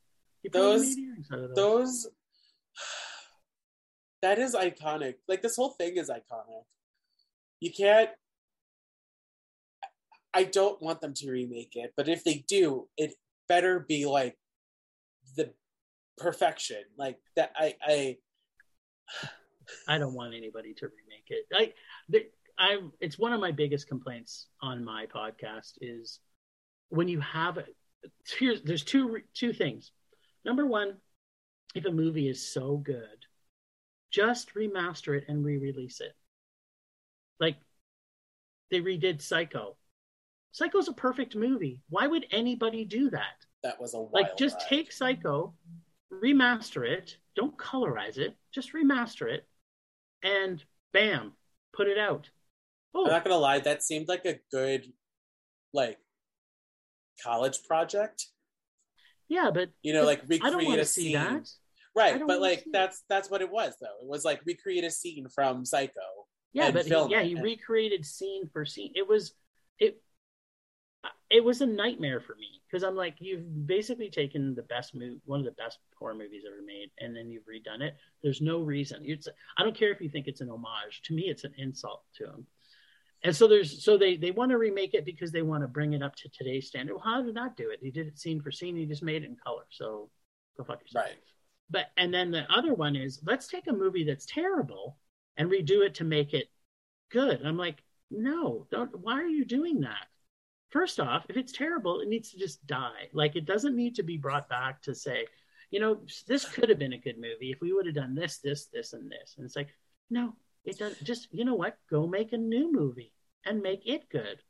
[0.52, 1.54] Those- earrings those.
[1.54, 2.06] Those
[4.22, 5.14] that is iconic.
[5.26, 6.64] Like this whole thing is iconic.
[7.60, 8.10] You can't
[10.34, 13.14] I don't want them to remake it, but if they do, it
[13.48, 14.36] better be like
[15.38, 15.54] the
[16.18, 16.82] perfection.
[16.98, 18.16] Like that I I
[19.88, 21.44] I don't want anybody to remake it.
[21.54, 21.72] I,
[22.08, 22.26] the,
[22.58, 26.20] I, it's one of my biggest complaints on my podcast is
[26.90, 27.58] when you have.
[28.38, 29.92] Here's there's two two things.
[30.44, 30.96] Number one,
[31.74, 33.26] if a movie is so good,
[34.10, 36.14] just remaster it and re-release it.
[37.40, 37.56] Like
[38.70, 39.76] they redid Psycho.
[40.52, 41.82] Psycho's a perfect movie.
[41.90, 43.44] Why would anybody do that?
[43.62, 44.66] That was a like just ride.
[44.68, 45.54] take psycho
[46.12, 49.46] remaster it don't colorize it just remaster it
[50.22, 51.32] and bam
[51.74, 52.28] put it out
[52.94, 53.04] Oh.
[53.04, 54.86] I'm not gonna lie, that seemed like a good
[55.74, 55.98] like
[57.22, 58.26] college project.
[59.28, 61.12] yeah but You know, like i don't recreate a scene.
[61.12, 61.48] that
[61.94, 63.86] right, but like that's that's what it was though.
[64.02, 65.92] It was like recreate a scene from Psycho.
[66.54, 67.26] Yeah, but he, yeah, it.
[67.26, 68.92] he recreated scene for scene.
[68.94, 69.34] It was
[69.78, 70.00] it
[71.30, 75.20] it was a nightmare for me because I'm like, you've basically taken the best movie,
[75.24, 77.96] one of the best horror movies ever made, and then you've redone it.
[78.22, 79.02] There's no reason.
[79.04, 81.02] It's I don't care if you think it's an homage.
[81.04, 82.46] To me, it's an insult to him.
[83.24, 85.92] And so there's so they they want to remake it because they want to bring
[85.92, 86.94] it up to today's standard.
[86.94, 87.80] Well, how did not do it?
[87.82, 88.76] He did it scene for scene.
[88.76, 89.64] He just made it in color.
[89.70, 90.08] So
[90.56, 91.06] go fuck yourself.
[91.06, 91.16] Right.
[91.70, 94.96] But and then the other one is let's take a movie that's terrible
[95.36, 96.48] and redo it to make it
[97.10, 97.42] good.
[97.44, 98.98] I'm like, no, don't.
[98.98, 100.06] Why are you doing that?
[100.70, 103.08] First off, if it's terrible, it needs to just die.
[103.12, 105.26] Like it doesn't need to be brought back to say,
[105.70, 108.38] you know, this could have been a good movie if we would have done this,
[108.38, 109.34] this, this, and this.
[109.36, 109.68] And it's like,
[110.10, 111.02] no, it doesn't.
[111.04, 111.78] Just you know what?
[111.90, 113.12] Go make a new movie
[113.44, 114.42] and make it good.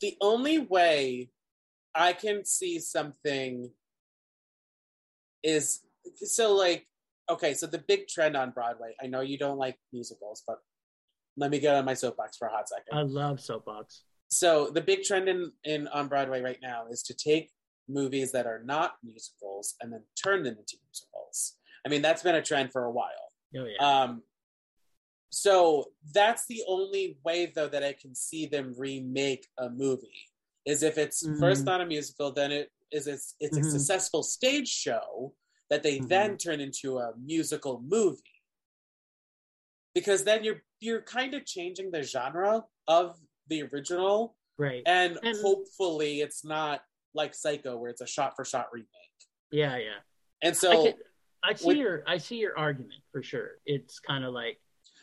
[0.00, 1.30] The only way
[1.94, 3.70] I can see something
[5.42, 5.80] is
[6.16, 6.86] so like
[7.30, 8.94] okay, so the big trend on Broadway.
[9.02, 10.58] I know you don't like musicals, but
[11.36, 12.96] let me get on my soapbox for a hot second.
[12.96, 14.02] I love soapbox.
[14.28, 17.50] So the big trend in, in on Broadway right now is to take
[17.88, 21.56] movies that are not musicals and then turn them into musicals.
[21.86, 23.32] I mean, that's been a trend for a while.
[23.56, 24.02] Oh yeah.
[24.02, 24.22] Um,
[25.30, 30.28] so that's the only way, though, that I can see them remake a movie
[30.64, 31.40] is if it's Mhm.
[31.40, 33.66] first not a musical, then it is it's, it's Mhm.
[33.66, 35.34] a successful stage show
[35.70, 36.08] that they Mhm.
[36.08, 38.22] then turn into a musical movie.
[39.94, 43.18] Because then you're you're kind of changing the genre of
[43.48, 44.82] the original, Right.
[44.86, 46.82] and, And- hopefully it's not
[47.14, 48.88] like Psycho where it's a shot for shot remake.
[49.50, 49.98] Yeah, yeah.
[50.42, 50.94] And so I, can,
[51.44, 53.52] I see with- your I see your argument for sure.
[53.66, 54.58] It's kind of like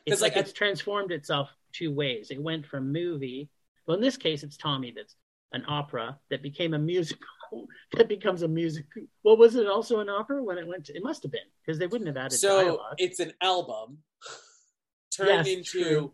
[0.05, 2.31] it's like, like, it's transformed itself two ways.
[2.31, 3.49] It went from movie.
[3.87, 5.15] Well, in this case, it's Tommy that's
[5.53, 7.25] an opera that became a musical
[7.93, 8.85] that becomes a music.
[9.23, 10.85] Well, was it also an opera when it went?
[10.85, 12.95] To, it must have been because they wouldn't have added so dialogue.
[12.97, 13.99] it's an album
[15.15, 16.13] turned Yes, into true.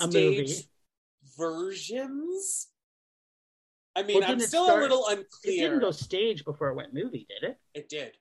[0.00, 0.52] A stage movie.
[1.36, 2.68] Versions.
[3.94, 5.26] I mean, Well, I'm still start- a little unclear.
[5.44, 7.58] it didn't go stage before it went movie, did it?
[7.74, 8.16] It did.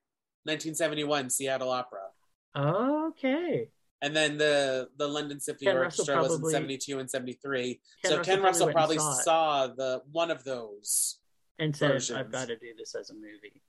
[0.45, 2.11] 1971 Seattle Opera.
[2.55, 3.69] Okay.
[4.01, 7.81] And then the the London Symphony Ken Orchestra was in 72 and 73.
[8.03, 11.19] Ken so Russell Ken Russell probably probably saw saw the one of those.
[11.57, 12.19] And said, versions.
[12.19, 13.61] "I've got to do this as a movie."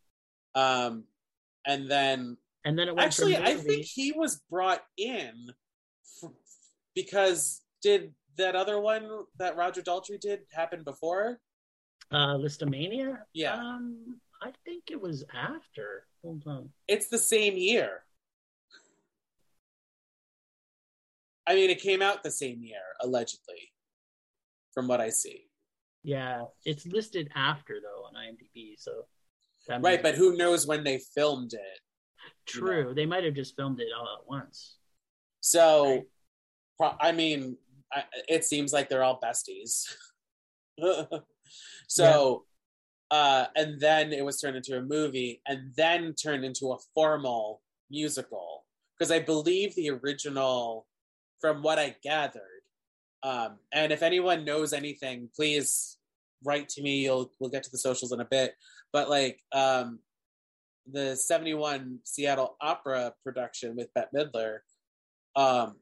[0.55, 1.05] Um
[1.65, 5.53] and then And then it went actually I think he was brought in
[6.95, 9.09] because did that other one
[9.39, 11.41] that Roger Daltrey did happen before?
[12.11, 13.19] Uh, Lisztomania?
[13.33, 13.55] Yeah.
[13.55, 16.07] Um, I think it was after.
[16.23, 16.69] Hold on.
[16.89, 18.03] It's the same year.
[21.47, 23.73] I mean, it came out the same year, allegedly,
[24.73, 25.45] from what I see.
[26.03, 28.75] Yeah, it's listed after though on IMDb.
[28.79, 29.07] So
[29.81, 31.81] Right, but who knows when they filmed it?
[32.47, 32.93] true.
[32.95, 34.77] They might have just filmed it all at once.
[35.41, 36.05] So, Right.
[36.77, 37.57] pro- I mean,
[37.93, 39.85] I, it seems like they're all besties.
[41.89, 42.45] so,
[43.11, 47.63] uh, and then it was turned into a movie, and then turned into a formal
[47.91, 48.65] musical.
[48.99, 50.87] Because I believe the original,
[51.41, 52.43] from what I gathered,
[53.23, 55.99] um, and if anyone knows anything, please
[56.45, 57.05] write to me.
[57.05, 58.55] You'll we'll get to the socials in a bit.
[58.93, 60.01] But like um,
[60.91, 64.59] the '71 Seattle Opera production with Bette Midler,
[65.35, 65.77] um,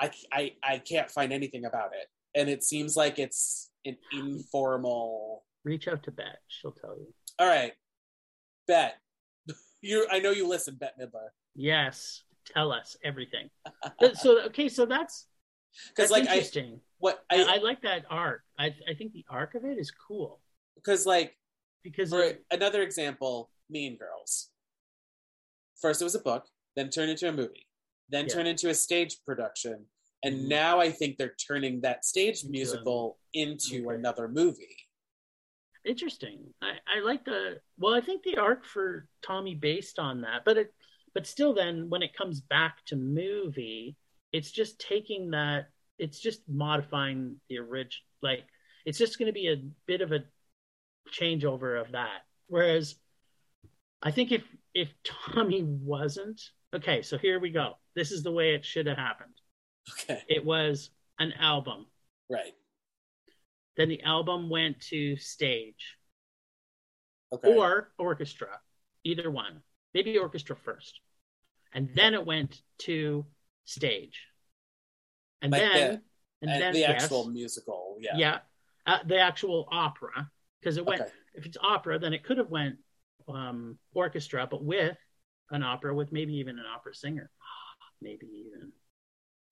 [0.00, 5.44] I, I I can't find anything about it, and it seems like it's an informal.
[5.64, 7.12] Reach out to Bette; she'll tell you.
[7.38, 7.72] All right,
[8.66, 8.94] Bette,
[9.82, 13.50] you I know you listen, Bette Midler, Yes, tell us everything.
[14.14, 15.26] So okay, so that's
[15.88, 16.80] because that's like I interesting.
[16.98, 18.42] what I, I I like that arc.
[18.58, 20.40] I I think the arc of it is cool
[20.76, 21.36] because like
[21.84, 24.50] because For it, another example, Mean Girls.
[25.80, 26.44] First, it was a book,
[26.76, 27.66] then turned into a movie,
[28.10, 28.34] then Yeah.
[28.34, 29.88] turned into a stage production,
[30.22, 30.48] and Mhm.
[30.48, 33.94] now I think they're turning that stage musical into Okay.
[33.96, 34.76] another movie.
[35.82, 36.52] interesting.
[36.60, 37.94] I, I like the well.
[37.94, 40.74] I think the arc for Tommy based on that, but it
[41.14, 43.96] but still, then when it comes back to movie,
[44.30, 45.70] it's just taking that.
[45.98, 48.04] It's just modifying the original.
[48.20, 48.44] Like
[48.84, 49.56] it's just going to be a
[49.86, 50.22] bit of a
[51.08, 52.26] changeover of that.
[52.48, 52.96] Whereas
[54.02, 54.44] I think if
[54.74, 56.42] if Tommy wasn't
[56.74, 57.74] okay, so here we go.
[57.94, 59.34] This is the way it should have happened.
[60.02, 61.86] Okay, It was an album.
[62.30, 62.52] right.
[63.76, 65.96] Then the album went to stage.
[67.32, 68.48] Okay, or orchestra,
[69.04, 69.62] either one.
[69.94, 71.00] Maybe orchestra first,
[71.72, 73.24] and then it went to
[73.64, 74.26] stage,
[75.40, 76.02] and Like then the-
[76.42, 78.16] and and then the yes, actual musical, yeah.
[78.16, 78.38] yeah,
[78.86, 81.02] uh, the actual opera because it went.
[81.02, 81.10] Okay.
[81.34, 82.76] If it's opera, then it could have went
[83.28, 84.96] um, orchestra, but with
[85.50, 87.30] an opera with maybe even an opera singer,
[88.02, 88.72] maybe even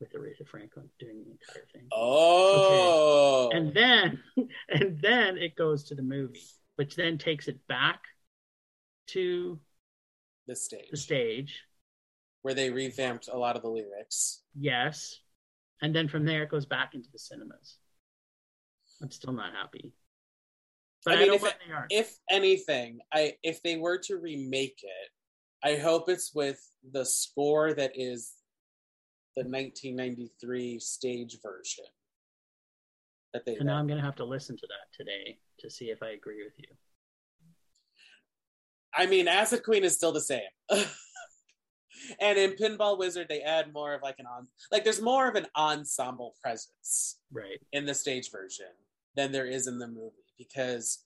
[0.01, 1.89] with Aretha Franklin doing the entire thing.
[1.93, 4.23] Oh, And then
[4.69, 6.47] and then it goes to the movie,
[6.77, 8.01] which then takes it back
[9.09, 9.59] to
[10.47, 11.63] the stage the stage.
[12.43, 14.43] where they revamped a lot of the lyrics.
[14.59, 15.21] Yes.
[15.83, 17.79] And then from there it goes back into the cinemas.
[19.03, 19.93] I'm still not happy.
[21.05, 21.87] But I mean, know if what they are.
[21.91, 25.11] If anything, I if they were to remake it,
[25.65, 26.61] I hope it's with
[26.93, 28.33] the score that is
[29.37, 31.85] the 1993 stage version
[33.33, 33.57] that they.
[33.57, 36.43] and now I'm gonna have to listen to that today to see if I agree
[36.45, 36.69] with you.
[38.95, 40.41] I mean, Acid Queen is still the same.
[42.21, 45.35] and in Pinball Wizard, they add more of like an on, like there's more of
[45.35, 47.59] an ensemble presence Right.
[47.73, 48.67] in the stage version
[49.15, 51.05] than there is in the movie because,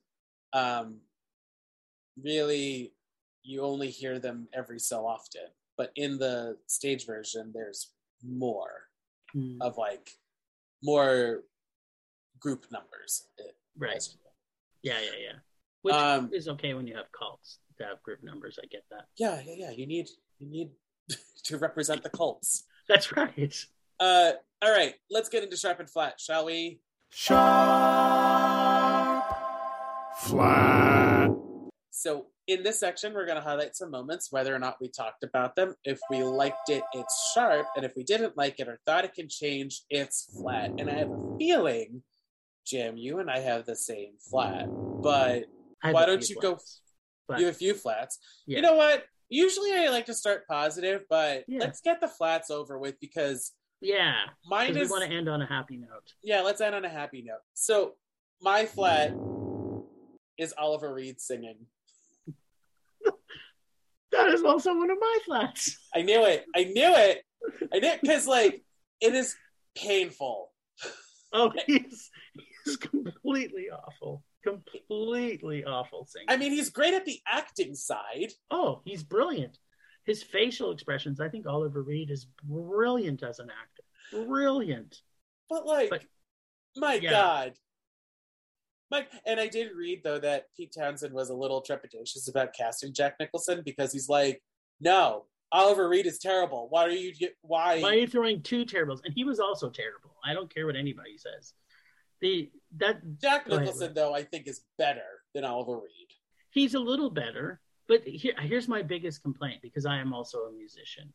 [0.52, 1.00] um,
[2.22, 2.92] really,
[3.42, 5.42] you only hear them every so often.
[5.76, 8.88] But in the stage version, there's more
[9.32, 9.60] Hmm.
[9.62, 10.10] of like
[10.82, 11.44] more
[12.38, 13.28] group numbers.
[13.78, 14.06] Right.
[14.82, 15.38] Yeah, yeah, yeah.
[15.80, 18.58] Which Um, is okay when you have cults to have group numbers.
[18.62, 19.06] I get that.
[19.16, 19.70] Yeah, yeah, yeah.
[19.70, 20.70] You need you need
[21.44, 22.64] to represent the cults.
[22.88, 23.54] That's right.
[23.98, 26.80] Uh, all right, let's get into sharp and flat, shall we?
[27.10, 27.40] Sharp,
[30.18, 31.30] flat.
[31.90, 35.22] So, in this section, we're going to highlight some moments, whether or not we talked
[35.22, 35.74] about them.
[35.84, 39.14] If we liked it, it's sharp, and if we didn't like it or thought it
[39.14, 40.70] can change, it's flat.
[40.78, 42.02] And I have a feeling,
[42.66, 45.44] Jim, you and I have the same flat, but
[45.82, 46.58] Why don't you go-
[47.26, 47.40] flats.
[47.40, 48.18] You have a few flats.
[48.46, 48.56] yeah.
[48.56, 49.04] You know what?
[49.28, 51.60] Usually, I like to start positive, but Yeah.
[51.60, 54.14] let's get the flats over with because yeah.
[54.44, 56.12] mine Because we is want to end on a happy note.
[56.22, 57.40] yeah, let's end on a happy note.
[57.54, 57.94] So
[58.42, 59.14] my flat
[60.38, 61.66] is Oliver Reed singing.
[64.24, 65.76] That is also one of my flats.
[65.94, 66.44] I knew it.
[66.54, 67.22] I knew it.
[67.72, 68.62] I knew because like
[69.00, 69.34] it is
[69.76, 70.50] painful.
[71.32, 72.10] Oh, he's
[72.64, 74.22] he's completely awful.
[74.44, 76.26] Completely awful singer.
[76.28, 78.32] I mean, he's great at the acting side.
[78.50, 79.56] oh, he's brilliant.
[80.04, 84.24] His facial expressions, I think Oliver Reed is brilliant as an actor.
[84.26, 84.96] Brilliant.
[85.48, 86.02] But like, But-
[86.76, 87.10] my yeah.
[87.10, 87.52] God.
[88.92, 92.92] My, and I did read though that Pete Townshend was a little trepidatious about casting
[92.92, 94.42] Jack Nicholson because he's like,
[94.80, 96.66] no, Oliver Reed is terrible.
[96.68, 97.12] Why are you?
[97.40, 97.80] Why?
[97.80, 99.00] Why are you throwing two terribles?
[99.04, 100.16] And he was also terrible.
[100.22, 101.54] I don't care what anybody says.
[102.20, 105.00] The that Jack Go ahead, Nicholson though I think is better
[105.34, 106.08] than Oliver Reed.
[106.50, 110.52] he's a little better, but here, here's my biggest complaint because I am also a
[110.52, 111.12] musician,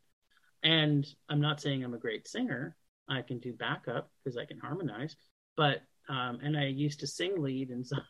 [0.64, 2.76] and I'm not saying I'm a great singer.
[3.08, 5.16] I can do backup because I can harmonize,
[5.56, 8.02] but um, and I used to sing lead in some,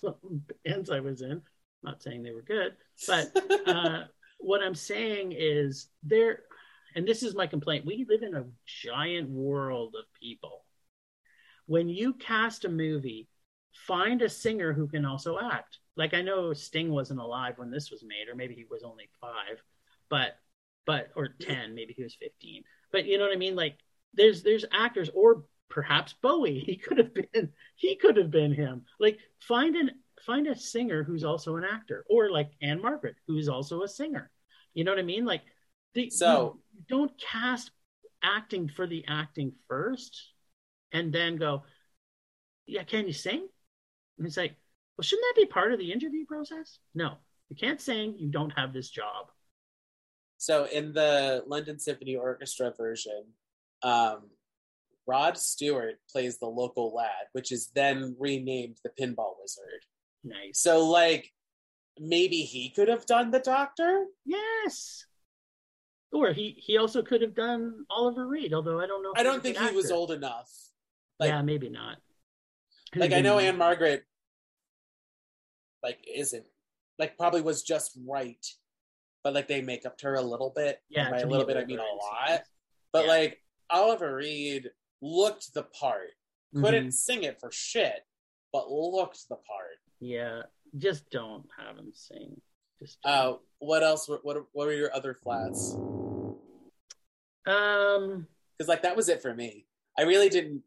[0.00, 1.42] some bands I was in.
[1.82, 2.74] Not saying they were good,
[3.08, 3.32] but
[3.66, 4.04] uh,
[4.38, 6.40] what I'm saying is there,
[6.94, 7.84] and this is my complaint.
[7.84, 10.64] We live in a giant world of people.
[11.66, 13.28] When you cast a movie,
[13.72, 15.78] find a singer who can also act.
[15.96, 19.08] Like I know Sting wasn't alive when this was made, or maybe he was only
[19.20, 19.62] five,
[20.08, 20.36] but
[20.86, 22.62] but or ten, maybe he was fifteen.
[22.92, 23.56] But you know what I mean?
[23.56, 23.76] Like
[24.14, 26.60] there's there's actors, or perhaps Bowie.
[26.60, 28.84] He could have been he could have been him.
[29.00, 29.90] Like find an
[30.26, 34.30] find a singer who's also an actor, or like Ann-Margret, who's also a singer.
[34.74, 35.24] You know what I mean?
[35.24, 35.42] Like
[35.94, 37.70] the, So- you don't cast
[38.22, 40.22] acting for the acting first,
[40.92, 41.64] and then go,
[42.66, 43.48] yeah, can you sing?
[44.18, 44.54] And it's like,
[44.96, 46.78] well, shouldn't that be part of the interview process?
[46.94, 47.14] No,
[47.48, 48.14] you can't sing.
[48.18, 49.26] You don't have this job.
[50.38, 53.24] So in the London Symphony Orchestra version,
[53.82, 54.30] um,
[55.06, 59.84] Rod Stewart plays the local lad, which is then renamed the Pinball Wizard.
[60.24, 60.60] Nice.
[60.60, 61.30] So like
[61.98, 64.06] maybe he could have done the Doctor.
[64.24, 65.04] Yes.
[66.12, 69.12] Or he he also could have done Oliver Reed, although I don't know.
[69.16, 70.50] I don't think he was old enough.
[71.18, 71.98] like- yeah, maybe not.
[72.94, 74.04] Like I know Anne Margaret,
[75.82, 76.44] like isn't
[76.98, 78.44] like probably was just right,
[79.24, 80.78] but like they make up to her a little bit.
[80.90, 82.42] Yeah, by a little bit I mean a lot.
[82.92, 83.10] But Yeah.
[83.10, 83.38] like
[83.70, 84.70] Oliver Reed
[85.02, 86.10] looked the part,
[86.54, 88.06] couldn't sing it for shit,
[88.52, 89.78] but looked the part.
[90.00, 90.42] Yeah,
[90.78, 92.40] just don't have him sing.
[92.80, 94.08] Just Uh, what else?
[94.08, 95.76] What what, what were your other flats?
[97.46, 98.26] um,
[98.58, 99.66] Because like that was it for me.
[99.98, 100.62] I really didn't.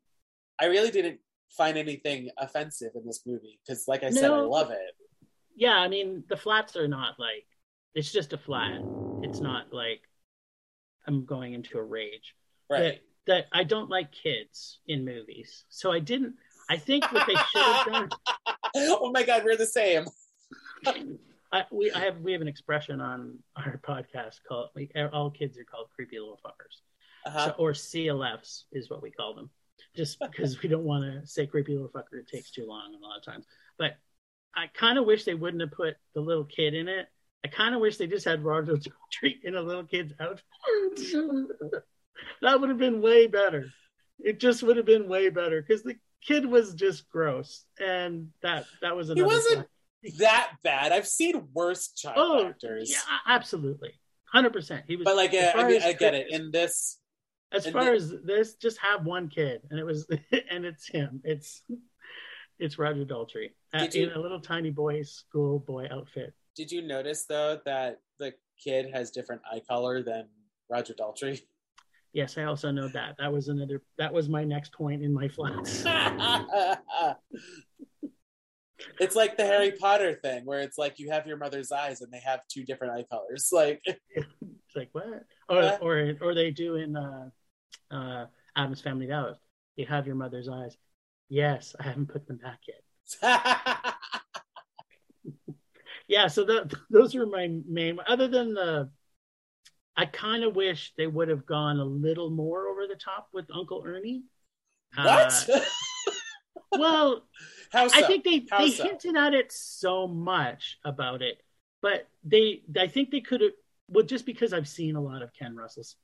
[0.60, 1.20] I really didn't
[1.50, 4.96] find anything offensive in this movie because, like I said, I love it.
[5.56, 7.46] yeah, I mean the flats are not like
[7.94, 8.82] it's just a flat.
[9.24, 10.02] It's not like
[11.08, 12.36] I'm going into a rage.
[12.70, 12.80] Right.
[12.80, 16.36] That, that I don't like kids in movies, so I didn't.
[16.70, 18.10] I think what they should have done.
[18.76, 20.06] oh my god, we're the same.
[21.52, 25.58] I, we I have we have an expression on our podcast called we, all kids
[25.58, 26.82] are called creepy little fuckers,
[27.28, 27.48] Uh-huh.
[27.48, 29.50] so, or CLFs is what we call them,
[29.96, 32.20] just because we don't want to say creepy little fucker.
[32.20, 33.46] It takes too long a lot of times.
[33.78, 33.98] But
[34.56, 37.08] I kind of wish they wouldn't have put the little kid in it.
[37.44, 40.44] I kind of wish they just had Roger Daltrey in a little kid's outfit.
[42.42, 43.66] that would have been way better.
[44.20, 45.96] It just would have been way better because the
[46.26, 49.30] kid was just gross, and that that was another.
[49.30, 49.68] He wasn't
[50.20, 50.92] that bad.
[50.92, 52.90] I've seen worse child Oh, actors.
[52.92, 53.94] Yeah, absolutely,
[54.32, 54.86] hundred percent.
[54.88, 55.06] He was.
[55.06, 56.28] But like, uh, I mean, I get it.
[56.32, 57.00] In this,
[57.52, 60.08] as far as this, just have one kid, and it was,
[60.50, 61.22] and it's him.
[61.24, 61.62] It's
[62.58, 66.34] it's Roger Daltrey uh, Did you- in a little tiny boy school boy outfit.
[66.56, 70.30] did you notice though that the kid has different eye color than
[70.70, 71.42] Roger Daltrey?
[72.16, 73.16] Yes, I also know that.
[73.20, 73.82] That was another.
[73.98, 75.84] That was my next point in my flats.
[79.02, 82.10] it's like the Harry Potter thing, where it's like you have your mother's eyes and
[82.14, 83.50] they have two different eye colors.
[83.52, 85.26] Like, It's like what?
[85.50, 85.82] Or What?
[85.82, 87.30] or or they do in uh,
[87.92, 89.36] uh, Addams Family Values.
[89.76, 90.78] You have your mother's eyes.
[91.28, 92.82] Yes, I haven't put them back yet.
[96.08, 98.90] yeah so that those are my main other than the
[99.98, 103.46] i kind of wish they would have gone a little more over the top with
[103.54, 104.24] uncle ernie
[104.96, 105.50] what?
[105.50, 105.60] Uh,
[106.72, 107.24] well
[107.72, 107.98] How so?
[107.98, 108.84] i think they How they so?
[108.84, 111.42] hinted at it so much about it
[111.82, 113.52] but they i think they could have
[113.88, 115.96] well just because i've seen a lot of ken russell's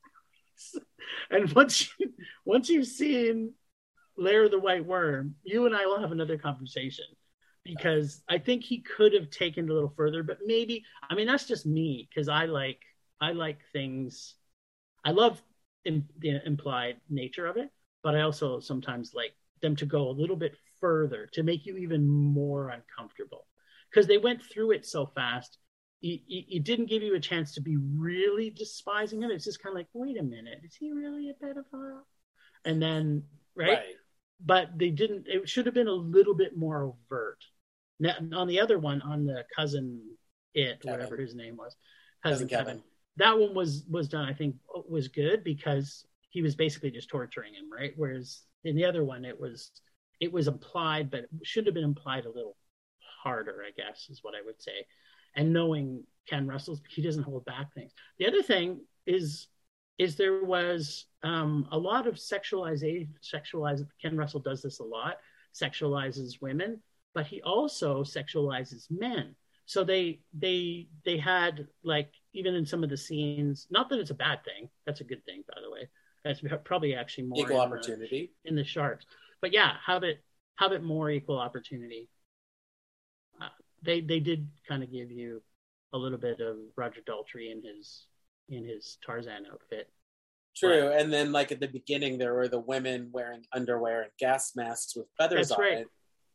[1.30, 2.12] and once you
[2.44, 3.52] once you've seen
[4.16, 7.06] lair of the white worm you and i will have another conversation
[7.64, 11.26] because I think he could have taken it a little further, but maybe I mean
[11.26, 12.80] that's just me because I like
[13.22, 14.34] I like things.
[15.04, 15.40] I love
[15.84, 17.70] in, the implied nature of it,
[18.02, 21.76] but I also sometimes like them to go a little bit further to make you
[21.76, 23.46] even more uncomfortable
[23.88, 25.58] because they went through it so fast.
[26.02, 29.30] It, it, it didn't give you a chance to be really despising him.
[29.30, 32.02] It's just kind of like, wait a minute, is he really a pedophile?
[32.64, 33.22] And then,
[33.54, 33.68] right?
[33.68, 33.96] right.
[34.44, 37.38] but they didn't it should have been a little bit more overt
[38.00, 40.02] now on the other one on the cousin
[40.54, 40.98] it Kevin.
[40.98, 41.76] whatever his name was
[42.22, 42.66] Cousin cousin, Kevin.
[42.66, 42.82] kevin.
[43.16, 44.56] That one was was done i think
[44.88, 47.92] was good because he was basically just torturing him right?
[47.96, 49.70] Whereas in the other one it was
[50.20, 52.56] it was implied but it should have been implied a little
[53.22, 54.86] harder i guess is what i would say.
[55.36, 57.92] And knowing ken russell's he doesn't hold back things.
[58.18, 59.48] The other thing is
[59.98, 65.16] is there was um, a lot of sexualization sexualize ken russell does this a lot
[65.54, 66.80] sexualizes women
[67.14, 69.34] but he also sexualizes men.
[69.66, 74.10] So they they they had like even in some of the scenes not that it's
[74.10, 75.88] a bad thing that's a good thing by the way
[76.24, 78.32] that's probably actually more Equal in the- opportunity.
[78.44, 79.06] in the sharks
[79.40, 80.22] but yeah have it
[80.56, 82.08] have it more equal opportunity
[83.40, 83.48] uh,
[83.82, 85.42] they they did kind of give you
[85.92, 88.06] a little bit of roger daltrey in his
[88.48, 89.88] in his tarzan outfit
[90.54, 90.92] True.
[90.92, 94.94] And then, like at the beginning, there were the women wearing underwear and gas masks
[94.94, 95.78] with feathers That's on right.
[95.78, 95.86] it.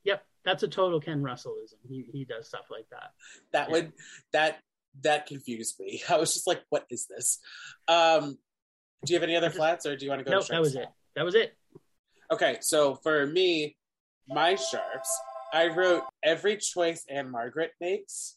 [0.05, 1.75] Yep, that's a total Ken Russellism.
[1.87, 3.11] He he does stuff like that.
[3.53, 3.71] That Yeah.
[3.73, 3.93] would
[4.33, 4.57] that
[5.03, 6.01] that confused me.
[6.09, 7.39] I was just like, "What is this?"
[7.87, 8.37] Um,
[9.05, 10.31] do you have any other flats, or do you want to go?
[10.37, 10.87] No, to that was it.
[11.15, 11.55] That was it.
[12.31, 13.77] Okay, so for me,
[14.27, 15.09] my sharps,
[15.53, 18.35] I wrote every choice Ann-Margret makes.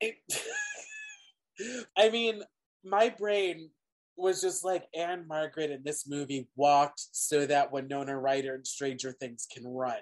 [0.00, 0.16] It,
[1.96, 2.42] I mean,
[2.84, 3.70] my brain
[4.16, 9.46] was just like Ann-Margret in this movie walked so that Winona Ryder and Stranger Things
[9.52, 9.96] can run.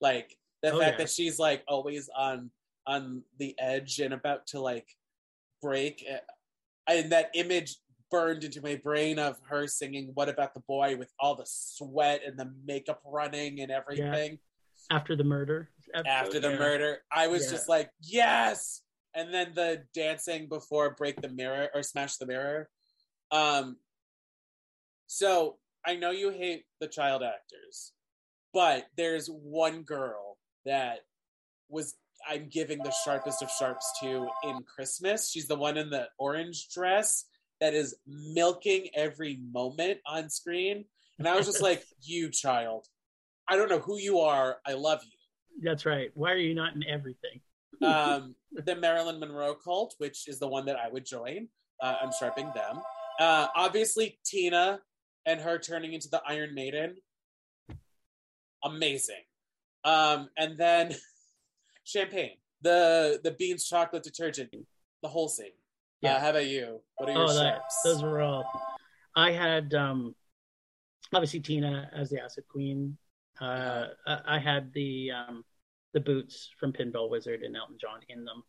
[0.00, 1.04] Like the Oh, fact yeah.
[1.04, 2.50] that she's like always on
[2.86, 4.88] on the edge and about to like
[5.62, 6.18] break, eh,
[6.88, 7.76] and that image
[8.10, 12.22] burned into my brain of her singing "What About the Boy" with all the sweat
[12.26, 14.38] and the makeup running and everything
[14.90, 15.70] After the murder.
[16.04, 16.58] after the Yeah.
[16.58, 17.04] murder.
[17.12, 17.50] I was Yeah.
[17.50, 18.82] just like, yes.
[19.14, 22.70] And then the dancing before break the mirror or smash the mirror.
[23.30, 23.78] Um
[25.06, 27.92] so I know you hate the child actors,
[28.52, 31.00] but there's one girl that
[31.68, 31.96] was
[32.28, 35.30] I'm giving the sharpest of sharps to in Christmas.
[35.30, 37.26] She's the one in the orange dress
[37.60, 40.84] that is milking every moment on screen.
[41.18, 42.86] And I was just like, you child.
[43.48, 44.58] I don't know who you are.
[44.66, 45.62] I love you.
[45.62, 46.10] That's right.
[46.14, 47.40] Why are you not in everything?
[47.84, 51.48] um, the Marilyn Monroe cult, which is the one that I would join.
[51.82, 52.80] Uh, I'm sharping them.
[53.18, 54.80] Uh, obviously, Tina
[55.26, 56.96] and her turning into the Iron Maiden,
[58.64, 59.22] amazing.
[59.84, 60.94] Um, and then
[61.90, 64.50] champagne, the the beans chocolate detergent,
[65.02, 65.52] the whole scene.
[66.00, 66.14] Yeah.
[66.14, 66.80] Uh, how about you?
[66.96, 68.44] What are your Oh, that, those were all.
[69.16, 70.14] I had um,
[71.12, 72.96] obviously Tina as the Acid Queen.
[73.40, 75.44] Uh, I I had the um,
[75.92, 78.42] the boots from Pinball Wizard and Elton John in them.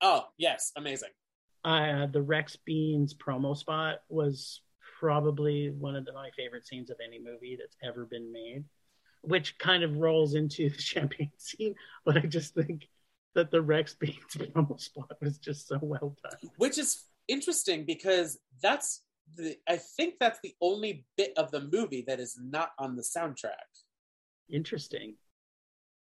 [0.00, 1.10] Oh yes, amazing.
[1.64, 4.60] Uh, the Rex Beans promo spot was
[5.00, 8.64] probably one of the, my favorite scenes of any movie that's ever been made,
[9.26, 11.74] which kind of rolls into the champagne scene.
[12.04, 12.88] But I just think
[13.34, 16.50] that the Rex Beans promo spot was just so well done.
[16.56, 19.02] Which is interesting because that's
[19.34, 23.02] the I think that's the only bit of the movie that is not on the
[23.02, 23.68] soundtrack.
[24.50, 25.16] Interesting.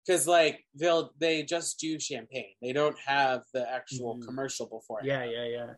[0.04, 2.52] Because like they'll they just do champagne.
[2.61, 4.26] They don't have the actual Mhm.
[4.26, 5.00] commercial before.
[5.04, 5.74] Yeah, yeah, yeah.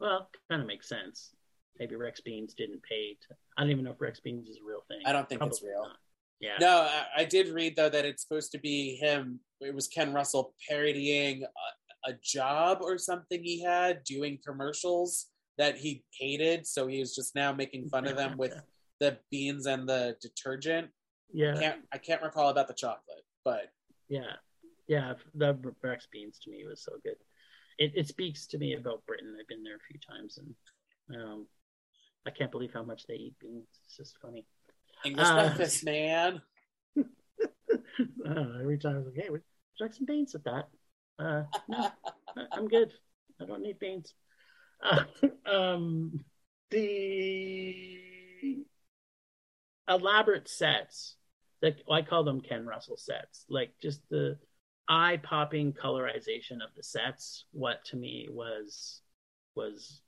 [0.00, 1.34] Well, kind of makes sense.
[1.78, 3.16] Maybe Rex Beans didn't pay.
[3.28, 5.00] To, I don't even know if Rex Beans is a real thing.
[5.06, 5.82] I don't think it's real.
[5.82, 5.96] not.
[6.40, 6.56] Yeah.
[6.60, 9.40] No, I, I did read though that it's supposed to be him.
[9.60, 15.26] It was Ken Russell parodying a, a job or something he had doing commercials
[15.58, 16.66] that he hated.
[16.66, 18.54] So he was just now making fun of them with
[19.00, 20.88] the beans and the detergent.
[21.32, 23.70] Yeah, Can't I can't recall about the chocolate, but
[24.08, 24.36] yeah,
[24.86, 25.12] yeah.
[25.34, 27.16] The Rex Beans to me was so good.
[27.78, 29.36] It it speaks to me about Britain.
[29.38, 31.46] I've been there a few times, and um,
[32.26, 33.66] I can't believe how much they eat beans.
[33.84, 34.46] It's just funny.
[35.04, 36.42] English Uh, breakfast, man.
[36.98, 37.04] uh,
[38.60, 39.42] every time I was like, "Hey, would
[39.78, 40.68] you like some beans with that?"
[41.18, 41.90] Uh, no,
[42.52, 42.92] I'm good.
[43.40, 44.14] I don't need beans.
[44.82, 45.04] Uh,
[45.46, 46.24] um,
[46.70, 48.64] the
[49.88, 51.16] elaborate sets,
[51.62, 54.38] like I call them Ken Russell sets, like just the
[54.88, 57.44] eye-popping colorization of the sets.
[57.52, 59.00] What to me was
[59.54, 60.00] was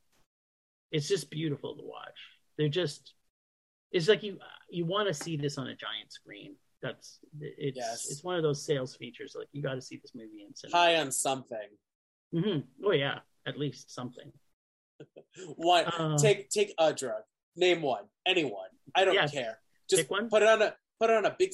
[0.92, 2.18] it's just beautiful to watch.
[2.56, 3.14] They're just
[3.92, 4.38] it's like you
[4.70, 6.56] you want to see this on a giant screen.
[6.82, 8.06] That's it's Yes.
[8.10, 9.34] it's one of those sales features.
[9.38, 10.76] Like you got to see this movie in cinema.
[10.78, 11.68] High on something.
[12.32, 14.30] hmm Oh yeah, at least something.
[15.56, 17.22] One Uh, take take a drug.
[17.56, 18.04] Name one.
[18.26, 18.68] Anyone.
[18.94, 19.58] I don't Yeah, care.
[19.88, 20.28] Just one.
[20.28, 21.52] put it on a put it on a big.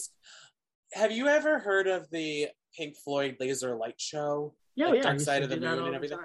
[0.92, 4.54] Have you ever heard of the Pink Floyd laser light show?
[4.76, 5.02] Yeah, like yeah.
[5.02, 6.18] Dark Side of the Moon and everything?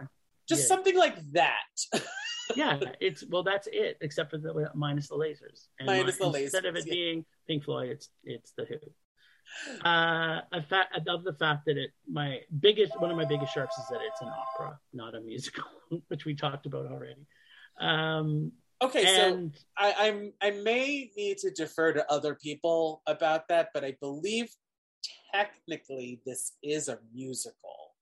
[0.47, 0.67] Just Yeah.
[0.67, 1.55] something like that.
[2.55, 5.67] yeah, it's well, that's it, except for the minus the lasers.
[5.79, 6.93] And Minus the Instead of it yeah.
[6.93, 8.77] being Pink Floyd, it's it's the Who.
[9.83, 13.53] Uh, I, fa- I love the fact that it my biggest one of my biggest
[13.53, 15.65] sharps is that it's an opera, not a musical,
[16.07, 17.27] which we talked about already.
[17.79, 23.69] Um, Okay, so I, I'm I may need to defer to other people about that,
[23.75, 24.49] but I believe
[25.31, 27.93] technically this is a musical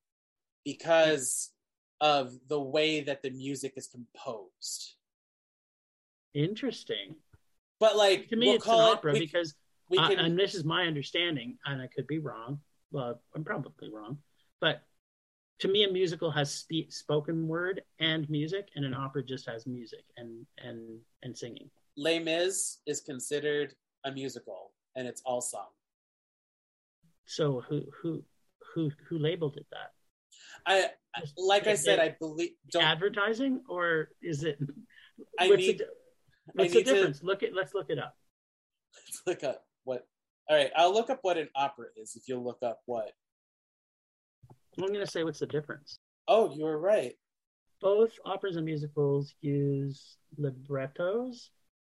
[0.63, 1.51] because
[2.01, 4.95] of the way that the music is composed.
[6.33, 7.15] interesting
[7.79, 9.55] But like to me, we'll it's an call it opera we, because
[9.89, 12.59] we Uh, can and this is my understanding, and I could be wrong.
[12.91, 14.19] Well, I'm probably wrong,
[14.59, 14.81] but
[15.59, 19.65] to me, a musical has spe- spoken word and music, and an opera just has
[19.67, 21.69] music and and and singing.
[21.97, 23.75] Les Mis is considered
[24.05, 25.67] a musical and it's all song.
[27.25, 28.23] So who who
[28.73, 29.91] who who labeled it that?
[30.65, 30.89] I
[31.37, 34.59] like I said, I believe don't Advertising, or is it?
[35.39, 35.87] I what's need the,
[36.53, 37.23] what's the need to- difference?
[37.23, 38.15] Look at let's look it up.
[38.95, 40.07] Let's look up what
[40.49, 43.11] all right, I'll look up what an opera is if you'll look up what
[44.77, 45.99] I'm going to say what's the difference.
[46.27, 47.13] Oh, you were right.
[47.81, 51.51] both operas and musicals use librettos,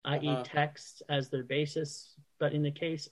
[0.06, 0.44] i.e., Uh-huh.
[0.44, 2.16] texts, as their basis.
[2.40, 3.08] But in the case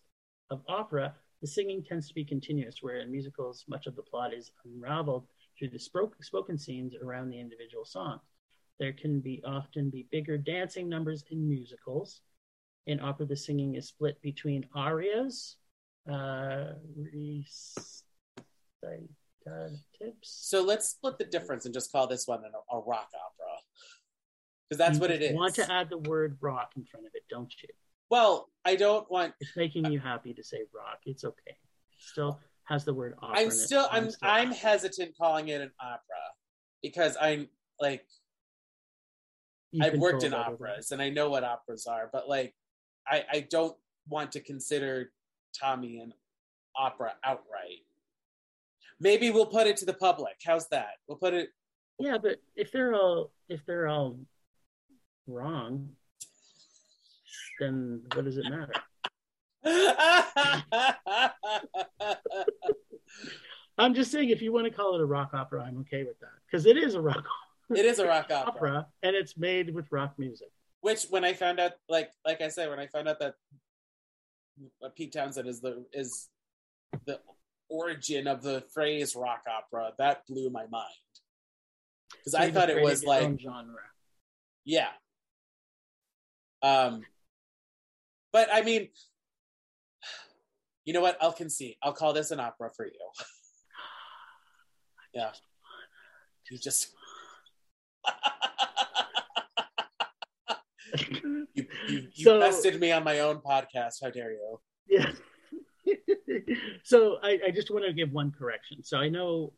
[0.49, 4.33] of opera, the singing tends to be continuous, where in musicals, much of the plot
[4.33, 5.27] is unraveled
[5.59, 5.79] through the
[6.21, 8.21] spoken scenes around the individual songs.
[8.79, 12.21] There can be often be bigger dancing numbers in musicals.
[12.87, 15.57] In opera, the singing is split between arias,
[16.09, 17.83] uh, recitatives.
[20.21, 23.57] So let's split the difference and just call this one an, a rock opera.
[24.69, 25.35] Because that's You what it is.
[25.35, 27.69] Want to add the word rock in front of it, don't you?
[28.09, 30.99] well, I don't want It's making you happy to say rock.
[31.05, 31.57] It's okay.
[31.97, 33.39] Still has the word opera.
[33.39, 35.99] I'm still I'm still I'm hesitant calling it an opera
[36.83, 37.49] because I'm
[37.81, 38.05] like
[39.71, 42.53] You I've worked in operas and I know what operas are, but like
[43.07, 43.75] I I don't
[44.07, 45.11] want to consider
[45.59, 46.13] Tommy an
[46.77, 47.85] opera outright.
[48.99, 50.35] Maybe we'll put it to the public.
[50.45, 50.97] How's that?
[51.07, 51.49] We'll put it it.
[51.97, 54.19] Yeah, but if they're all if they're all
[55.25, 55.89] wrong,
[57.59, 58.73] then what does it matter?
[63.77, 66.19] I'm just saying, if you want to call it a rock opera, I'm okay with
[66.19, 67.23] that because it is a rock
[67.75, 68.49] it is a rock opera.
[68.49, 70.49] opera and it's made with rock music.
[70.81, 73.35] Which when I found out like like I said, when I found out that
[74.95, 76.29] Pete Townshend is the is
[77.05, 77.19] the
[77.69, 80.85] origin of the phrase rock opera, that blew my mind.
[82.11, 83.75] Because So I thought it was like genre.
[84.65, 84.89] Yeah.
[86.61, 87.03] Um
[88.31, 88.89] but I mean
[90.89, 91.17] You know what?
[91.21, 91.75] I'll concede.
[91.83, 92.93] I'll call this an opera for you.
[95.13, 95.29] yeah.
[96.49, 96.89] You just.
[101.13, 101.67] you you,
[102.15, 103.97] you So- bested me on my own podcast.
[104.01, 104.59] How dare you?
[104.87, 105.11] Yeah.
[106.83, 108.83] so I, I just want to give one correction.
[108.83, 109.53] So I know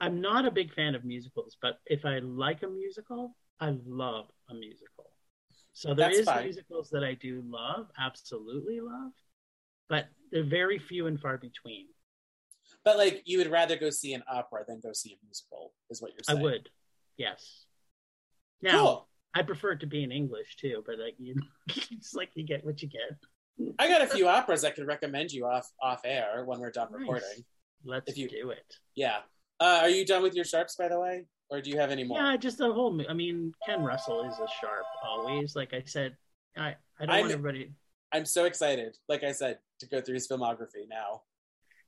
[0.00, 4.26] I'm not a big fan of musicals, but if I like a musical, I love
[4.50, 5.12] a musical.
[5.72, 6.42] So there That's is fine.
[6.42, 9.12] musicals that I do love, absolutely love,
[9.88, 11.86] but they're very few and far between.
[12.84, 16.02] But like, you would rather go see an opera than go see a musical, is
[16.02, 16.38] what you're saying.
[16.38, 16.68] I would,
[17.16, 17.64] yes.
[18.62, 19.08] Now Cool.
[19.34, 21.34] I prefer it to be in English too, but like you,
[21.90, 23.18] it's like you get what you get.
[23.78, 26.88] I got a few operas I could recommend you off off air when we're done
[26.90, 27.00] Nice.
[27.00, 27.44] recording.
[27.84, 28.74] Let's If you- do it.
[28.94, 29.18] Yeah.
[29.60, 32.02] Uh, are you done with your sharps, by the way, or do you have any
[32.02, 32.18] more?
[32.20, 33.00] Yeah, just the whole.
[33.08, 35.54] I mean, Ken Russell is a sharp always.
[35.54, 36.16] Like I said,
[36.56, 37.72] I I don't I'm- want everybody.
[38.12, 41.22] I'm so excited, like I said, to go through his filmography now.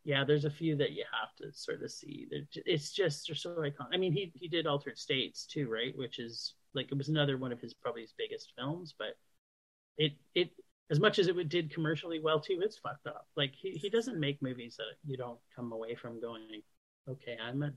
[0.05, 2.29] Yeah, there's a few that you have to sort of see.
[2.31, 3.89] They're It's just they're so iconic.
[3.93, 5.97] I mean, he he did Altered States too, right?
[5.97, 9.17] Which is like it was another one of his probably his biggest films, but
[9.99, 10.51] it it
[10.91, 13.27] as much as it did commercially well too, it's fucked up.
[13.37, 16.63] Like he he doesn't make movies that you don't come away from going,
[17.09, 17.73] okay, I'm a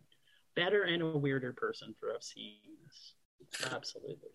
[0.55, 3.13] better and a weirder person for seeing this.
[3.71, 4.29] Absolutely.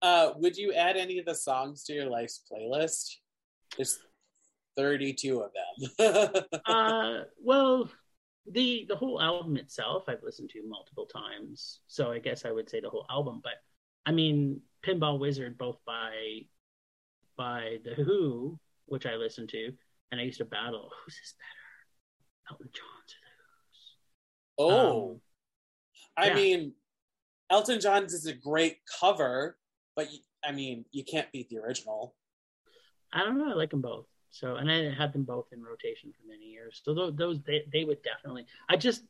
[0.00, 3.18] Uh, would you add any of the songs to your life's playlist?
[3.76, 3.98] There's
[4.76, 6.44] 32 of them.
[6.66, 7.90] uh well
[8.50, 12.68] the the whole album itself i've listened to multiple times so i guess i would
[12.68, 13.52] say the whole album but
[14.06, 16.40] i mean pinball wizard both by
[17.36, 19.70] by the who which i listened to
[20.10, 23.14] and i used to battle who's this better elton john's
[24.58, 25.20] or the who's oh, Um,
[26.16, 26.34] I yeah.
[26.34, 26.72] mean,
[27.50, 29.56] Elton John's is a great cover,
[29.96, 30.08] but
[30.44, 32.14] I mean, you can't beat the original.
[33.12, 34.06] I don't know i like them both.
[34.30, 36.80] So and i had them both in rotation for many years.
[36.84, 39.02] So those, those they, they would definitely i just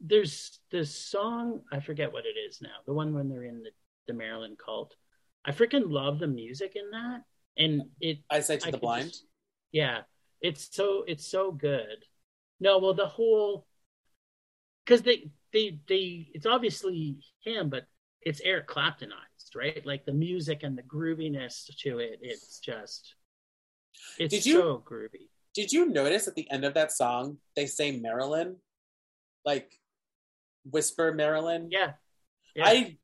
[0.00, 3.70] there's this song i forget what it is now the one when they're in the,
[4.06, 4.94] the Marilyn cult.
[5.44, 7.22] I freaking love the music in that
[7.56, 9.10] and it I say to I the blind.
[9.10, 9.24] just-
[9.72, 10.00] yeah
[10.40, 12.04] it's so it's so good.
[12.60, 13.66] No well the whole
[14.84, 17.84] because they they they it's obviously him but
[18.20, 19.20] it's eric claptonized
[19.56, 19.84] right?
[19.86, 23.14] Like the music and the grooviness to it it's just
[24.18, 27.66] it's Did you- so groovy Did you notice at the end of that song they
[27.66, 28.56] say Marilyn,
[29.44, 29.72] like
[30.70, 31.68] whisper Marilyn?
[31.70, 31.92] yeah,
[32.56, 32.64] yeah.
[32.66, 32.96] I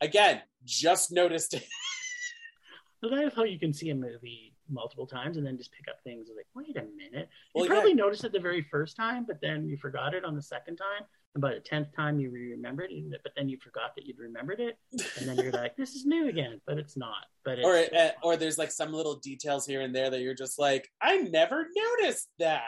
[0.00, 1.66] again just noticed it.
[3.02, 6.02] I love how you can see a movie multiple times and then just pick up
[6.02, 7.28] things like, wait a minute.
[7.54, 7.70] You Well, yeah.
[7.70, 10.76] probably noticed it the very first time, but then you forgot it on the second
[10.76, 11.06] time.
[11.36, 14.76] By the tenth time, you remembered it, but then you forgot that you'd remembered it,
[15.18, 17.26] and then you're like, "This is new again," but it's not.
[17.44, 20.34] But it's or uh, or there's like some little details here and there that you're
[20.34, 21.66] just like, I never
[22.00, 22.62] noticed that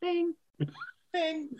[0.00, 0.34] Thing,
[1.12, 1.50] thing.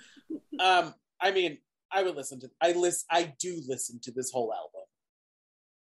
[0.59, 1.59] um, I mean,
[1.93, 4.82] I would listen to I list I do listen to this whole album.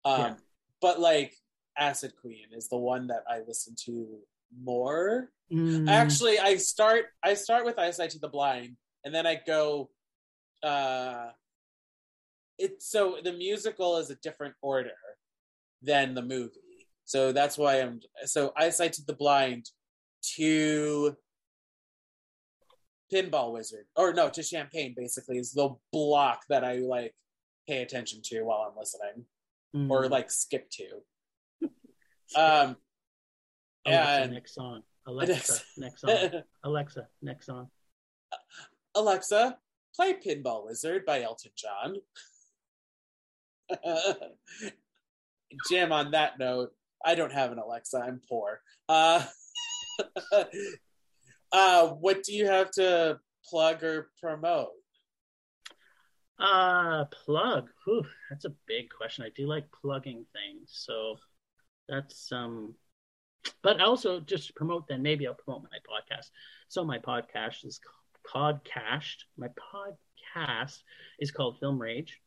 [0.05, 0.35] Um, Yeah.
[0.83, 1.35] but like
[1.79, 4.19] Acid Queen is the one that I listen to
[4.63, 5.31] more.
[5.51, 9.91] Mm, Actually, I start I start with Eyesight to the Blind, and then I go.
[10.63, 11.31] Uh,
[12.59, 14.91] it's so the musical is a different order
[15.83, 19.71] than the movie, so that's why I'm so Eyesight to the Blind
[20.37, 21.17] to
[23.13, 24.95] Pinball Wizard, or no, to Champagne.
[24.97, 27.15] Basically, is the block that I like
[27.69, 29.27] pay attention to while I'm listening,
[29.75, 29.91] mm.
[29.91, 31.03] or like skip to.
[32.37, 32.77] Um,
[33.87, 34.83] Alexa, and- next song.
[35.07, 36.31] Alexa, next song.
[36.65, 37.69] Alexa, next song.
[38.95, 39.59] Alexa,
[39.95, 41.97] play Pinball Wizard by Elton John.
[45.69, 46.73] Jim, on that note,
[47.05, 47.99] I don't have an Alexa.
[47.99, 48.61] I'm poor.
[48.89, 49.25] Uh,
[51.53, 53.19] uh, what do you have to
[53.49, 54.71] plug or promote?
[56.39, 57.69] Uh, plug.
[57.85, 59.25] Whew, that's a big question.
[59.25, 61.17] I do like plugging things, so
[61.89, 62.75] that's um.
[63.63, 66.31] But also, just promote, then maybe I'll promote my podcast.
[66.69, 67.79] So my podcast is
[68.33, 69.25] Podcast.
[69.37, 70.83] My podcast
[71.19, 72.21] is called Film Rage,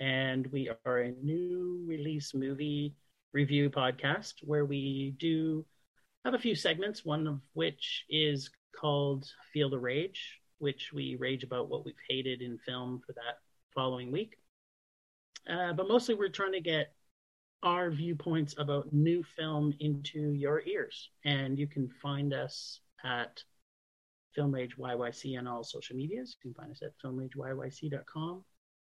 [0.00, 2.94] and we are a new release movie
[3.32, 5.64] review podcast where we do
[6.24, 7.04] have a few segments.
[7.04, 12.42] One of which is called Feel the Rage, which we rage about what we've hated
[12.42, 13.38] in film for that
[13.74, 14.36] following week.
[15.48, 16.92] Uh, but mostly, we're trying to get
[17.62, 21.10] our viewpoints about new film into your ears.
[21.24, 23.42] And you can find us at
[24.36, 26.36] Film Rage YYC on all social medias.
[26.44, 28.44] You can find us at filmrageyyc.com,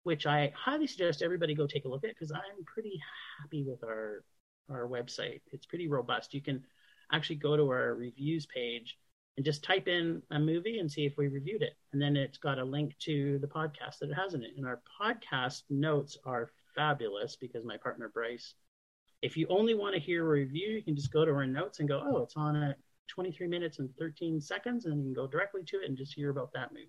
[0.02, 2.98] which I highly suggest everybody go take a look at because I'm pretty
[3.40, 4.24] happy with our
[4.70, 5.42] our website.
[5.52, 6.34] It's pretty robust.
[6.34, 6.64] You can
[7.12, 8.98] actually go to our reviews page
[9.36, 11.74] and just type in a movie and see if we reviewed it.
[11.92, 14.52] And then it's got a link to the podcast that it has in it.
[14.56, 18.54] And our podcast notes are fabulous because my partner Bryce,
[19.22, 21.80] if you only want to hear a review, you can just go to our notes
[21.80, 22.78] and go, oh, it's on at
[23.08, 26.30] 23 minutes and 13 seconds, and you can go directly to it and just hear
[26.30, 26.88] about that movie.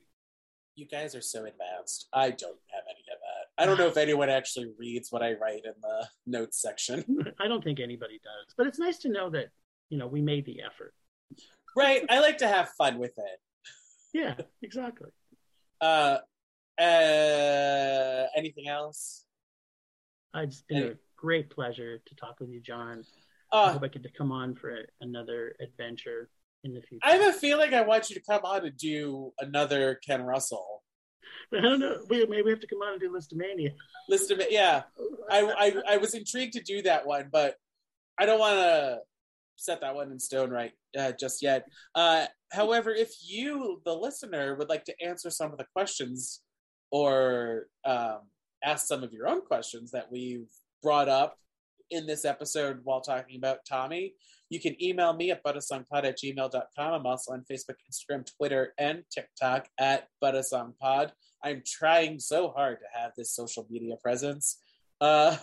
[0.75, 2.07] You guys are so advanced.
[2.13, 3.61] I don't have any of that.
[3.63, 7.03] I don't know if anyone actually reads what I write in the notes section.
[7.39, 9.47] I don't think anybody does, but it's nice to know that
[9.89, 10.93] you know we made the effort.
[11.75, 12.03] Right.
[12.09, 13.39] I like to have fun with it.
[14.13, 15.09] Yeah, exactly.
[15.81, 16.17] Uh,
[16.79, 19.25] uh anything else?
[20.33, 23.03] It's been a great pleasure to talk with you, John.
[23.51, 26.29] I Uh, hope I get to come on for another adventure
[26.63, 27.01] in the future.
[27.03, 30.83] I have a feeling I want you to come on and do another Ken Russell.
[31.55, 31.99] I don't know.
[32.09, 33.73] We, maybe we have to come on and do Lisztomania.
[34.09, 34.51] List of it.
[34.51, 34.83] Yeah.
[35.29, 35.41] I,
[35.87, 37.55] I I was intrigued to do that one, but
[38.19, 38.99] I don't want to
[39.55, 41.65] set that one in stone right uh, just yet.
[41.95, 46.41] Uh, however, if you, the listener, would like to answer some of the questions
[46.91, 48.19] or um,
[48.63, 50.47] ask some of your own questions that we've
[50.83, 51.37] brought up
[51.91, 54.13] in this episode while talking about Tommy,
[54.49, 56.93] you can email me at buttersongpod at gmail.com.
[56.93, 61.11] I'm also on Facebook, Instagram, Twitter, and TikTok at buttersongpod.
[61.43, 64.59] I'm trying so hard to have this social media presence.
[64.99, 65.37] Uh,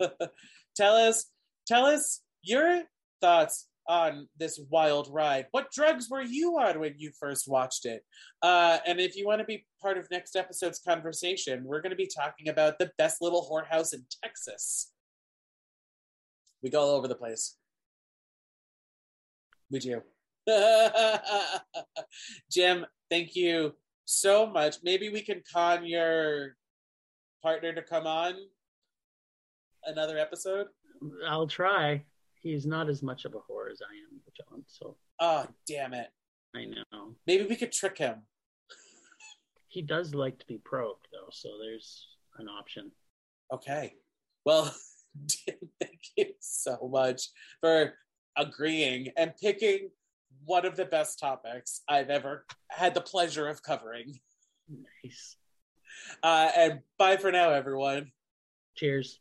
[0.76, 1.26] tell us,
[1.66, 2.82] tell us your
[3.20, 5.46] thoughts on this wild ride.
[5.50, 8.04] What drugs were you on when you first watched it?
[8.42, 11.96] Uh, and if you want to be part of next episode's conversation, we're going to
[11.96, 14.92] be talking about the best little whorehouse in Texas.
[16.62, 17.56] We go all over the place.
[19.70, 20.02] We do.
[22.50, 23.74] Jim, thank you
[24.04, 24.76] so much.
[24.82, 26.56] Maybe we can con your
[27.42, 28.34] partner to come on
[29.84, 30.66] another episode.
[31.28, 32.04] I'll try.
[32.40, 34.62] He's not as much of a whore as I am, John.
[34.66, 36.08] So Oh, damn it.
[36.54, 38.22] I know Maybe we could trick him.
[39.68, 41.28] he does like to be probed, though.
[41.30, 42.06] So there's
[42.38, 42.90] an option.
[43.52, 43.94] Okay.
[44.44, 44.74] Well,
[46.16, 47.28] you so much
[47.60, 47.94] for
[48.36, 49.90] agreeing and picking
[50.44, 54.18] one of the best topics I've ever had the pleasure of covering.
[55.04, 55.36] Nice.
[56.22, 58.10] Uh, and bye for now, everyone.
[58.76, 59.20] Cheers.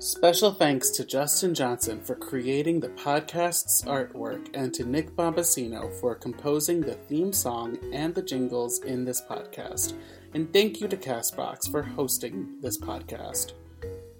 [0.00, 6.14] Special thanks to Justin Johnson for creating the podcast's artwork and to Nick Bombasino for
[6.14, 9.94] composing the theme song and the jingles in this podcast.
[10.34, 13.54] And thank you to Castbox for hosting this podcast.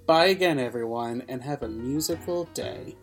[0.08, 2.96] Bye again, everyone, and have a musical day.